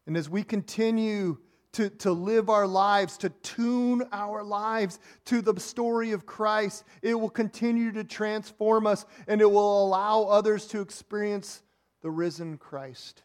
And 0.06 0.16
as 0.16 0.30
we 0.30 0.44
continue 0.44 1.40
to, 1.74 1.90
to 1.90 2.12
live 2.12 2.50
our 2.50 2.68
lives, 2.68 3.18
to 3.18 3.30
tune 3.30 4.04
our 4.12 4.44
lives 4.44 5.00
to 5.26 5.42
the 5.42 5.60
story 5.60 6.12
of 6.12 6.26
Christ. 6.26 6.84
It 7.02 7.14
will 7.14 7.30
continue 7.30 7.92
to 7.92 8.04
transform 8.04 8.88
us 8.88 9.06
and 9.28 9.42
it 9.42 9.50
will 9.50 9.86
allow 9.86 10.24
others 10.24 10.66
to 10.68 10.82
experience 10.82 11.62
the 12.02 12.10
risen 12.10 12.58
Christ 12.58 13.24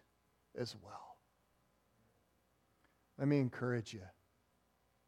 as 0.58 0.76
well. 0.82 1.16
Let 3.18 3.28
me 3.28 3.38
encourage 3.38 3.94
you 3.94 4.02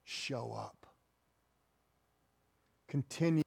show 0.05 0.53
up. 0.53 0.87
Continue 2.89 3.43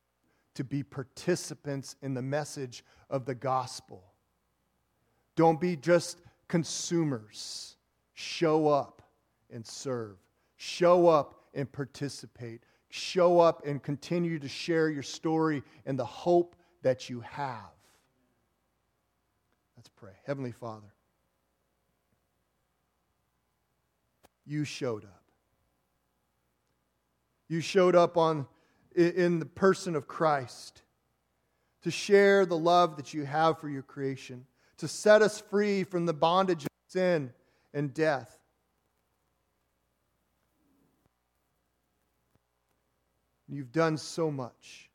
to 0.56 0.64
be 0.64 0.84
participants 0.84 1.96
in 2.02 2.14
the 2.14 2.22
message 2.22 2.84
of 3.10 3.26
the 3.26 3.34
gospel. 3.34 4.04
Don't 5.38 5.62
be 5.62 5.78
just 5.78 6.22
consumers. 6.50 7.78
Show 8.14 8.68
up 8.68 8.99
and 9.52 9.66
serve. 9.66 10.18
Show 10.58 11.08
up 11.08 11.46
and 11.54 11.72
participate. 11.72 12.64
Show 12.90 13.40
up 13.40 13.66
and 13.66 13.82
continue 13.82 14.40
to 14.40 14.48
share 14.48 14.90
your 14.90 15.04
story 15.04 15.64
and 15.86 15.98
the 15.98 16.06
hope 16.06 16.56
that 16.82 17.10
you 17.10 17.22
have. 17.22 17.72
Let's 19.78 19.90
pray. 19.90 20.14
Heavenly 20.26 20.52
Father, 20.52 20.94
you 24.46 24.64
showed 24.66 25.06
up. 25.06 25.24
You 27.48 27.62
showed 27.62 27.96
up 27.96 28.18
on, 28.18 28.48
in 28.96 29.40
the 29.40 29.46
person 29.46 29.96
of 29.96 30.08
Christ 30.08 30.82
to 31.82 31.92
share 31.92 32.46
the 32.46 32.58
love 32.58 32.98
that 32.98 33.14
you 33.14 33.26
have 33.26 33.60
for 33.60 33.70
your 33.70 33.82
creation, 33.82 34.46
to 34.78 34.88
set 34.88 35.22
us 35.22 35.40
free 35.40 35.84
from 35.84 36.06
the 36.06 36.14
bondage 36.14 36.64
of 36.64 36.70
sin 36.88 37.32
and 37.74 37.94
death. 37.94 38.39
You've 43.52 43.72
done 43.72 43.98
so 43.98 44.30
much. 44.30 44.90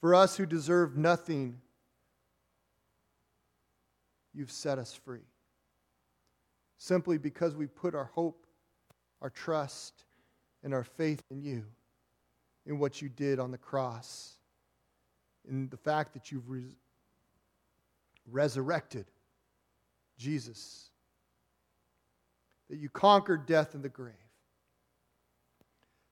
For 0.00 0.14
us 0.14 0.36
who 0.36 0.46
deserve 0.46 0.96
nothing, 0.96 1.60
you've 4.32 4.50
set 4.50 4.78
us 4.78 4.94
free. 4.94 5.26
Simply 6.78 7.18
because 7.18 7.54
we 7.56 7.66
put 7.66 7.94
our 7.94 8.04
hope, 8.06 8.46
our 9.20 9.30
trust, 9.30 10.04
and 10.62 10.72
our 10.72 10.84
faith 10.84 11.22
in 11.30 11.42
you, 11.42 11.64
in 12.66 12.78
what 12.78 13.02
you 13.02 13.08
did 13.08 13.38
on 13.38 13.50
the 13.50 13.58
cross, 13.58 14.34
in 15.48 15.68
the 15.68 15.76
fact 15.76 16.14
that 16.14 16.30
you've 16.30 16.48
res- 16.48 16.76
resurrected 18.30 19.06
Jesus, 20.18 20.90
that 22.70 22.78
you 22.78 22.88
conquered 22.88 23.46
death 23.46 23.74
and 23.74 23.82
the 23.82 23.88
grave. 23.88 24.14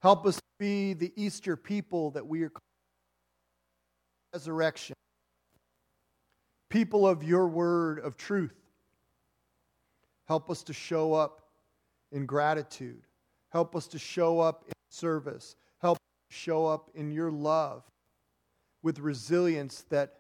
Help 0.01 0.27
us 0.27 0.41
be 0.59 0.95
the 0.95 1.13
Easter 1.17 1.57
people 1.57 2.11
that 2.13 2.27
we 2.27 2.43
are 2.43 2.51
called. 2.51 2.63
Resurrection. 4.33 4.95
People 6.69 7.07
of 7.07 7.23
your 7.23 7.49
word 7.49 7.99
of 7.99 8.17
truth. 8.17 8.55
Help 10.27 10.51
us 10.51 10.63
to 10.63 10.73
show 10.73 11.13
up 11.13 11.43
in 12.13 12.25
gratitude. 12.25 13.03
Help 13.51 13.75
us 13.75 13.89
to 13.89 13.99
show 13.99 14.41
up 14.41 14.65
in 14.67 14.73
service. 14.89 15.57
Help 15.81 15.97
us 15.97 16.29
to 16.31 16.37
show 16.37 16.67
up 16.67 16.91
in 16.95 17.11
your 17.11 17.31
love 17.31 17.83
with 18.83 19.01
resilience 19.01 19.85
that 19.91 20.15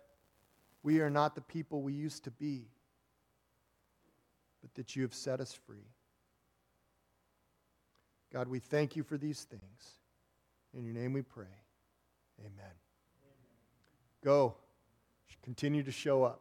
we 0.83 1.01
are 1.01 1.11
not 1.11 1.35
the 1.35 1.41
people 1.41 1.83
we 1.83 1.93
used 1.93 2.25
to 2.25 2.31
be, 2.31 2.67
but 4.61 4.75
that 4.75 4.97
you 4.97 5.03
have 5.03 5.15
set 5.15 5.41
us 5.41 5.53
free. 5.53 5.87
God, 8.33 8.49
we 8.49 8.59
thank 8.59 8.97
you 8.97 9.03
for 9.03 9.17
these 9.17 9.45
things. 9.45 10.01
In 10.73 10.85
your 10.85 10.95
name 10.95 11.13
we 11.13 11.23
pray. 11.23 11.47
Amen. 12.39 12.53
Amen. 12.57 12.75
Go. 14.25 14.55
Continue 15.43 15.83
to 15.83 15.93
show 15.93 16.23
up. 16.23 16.41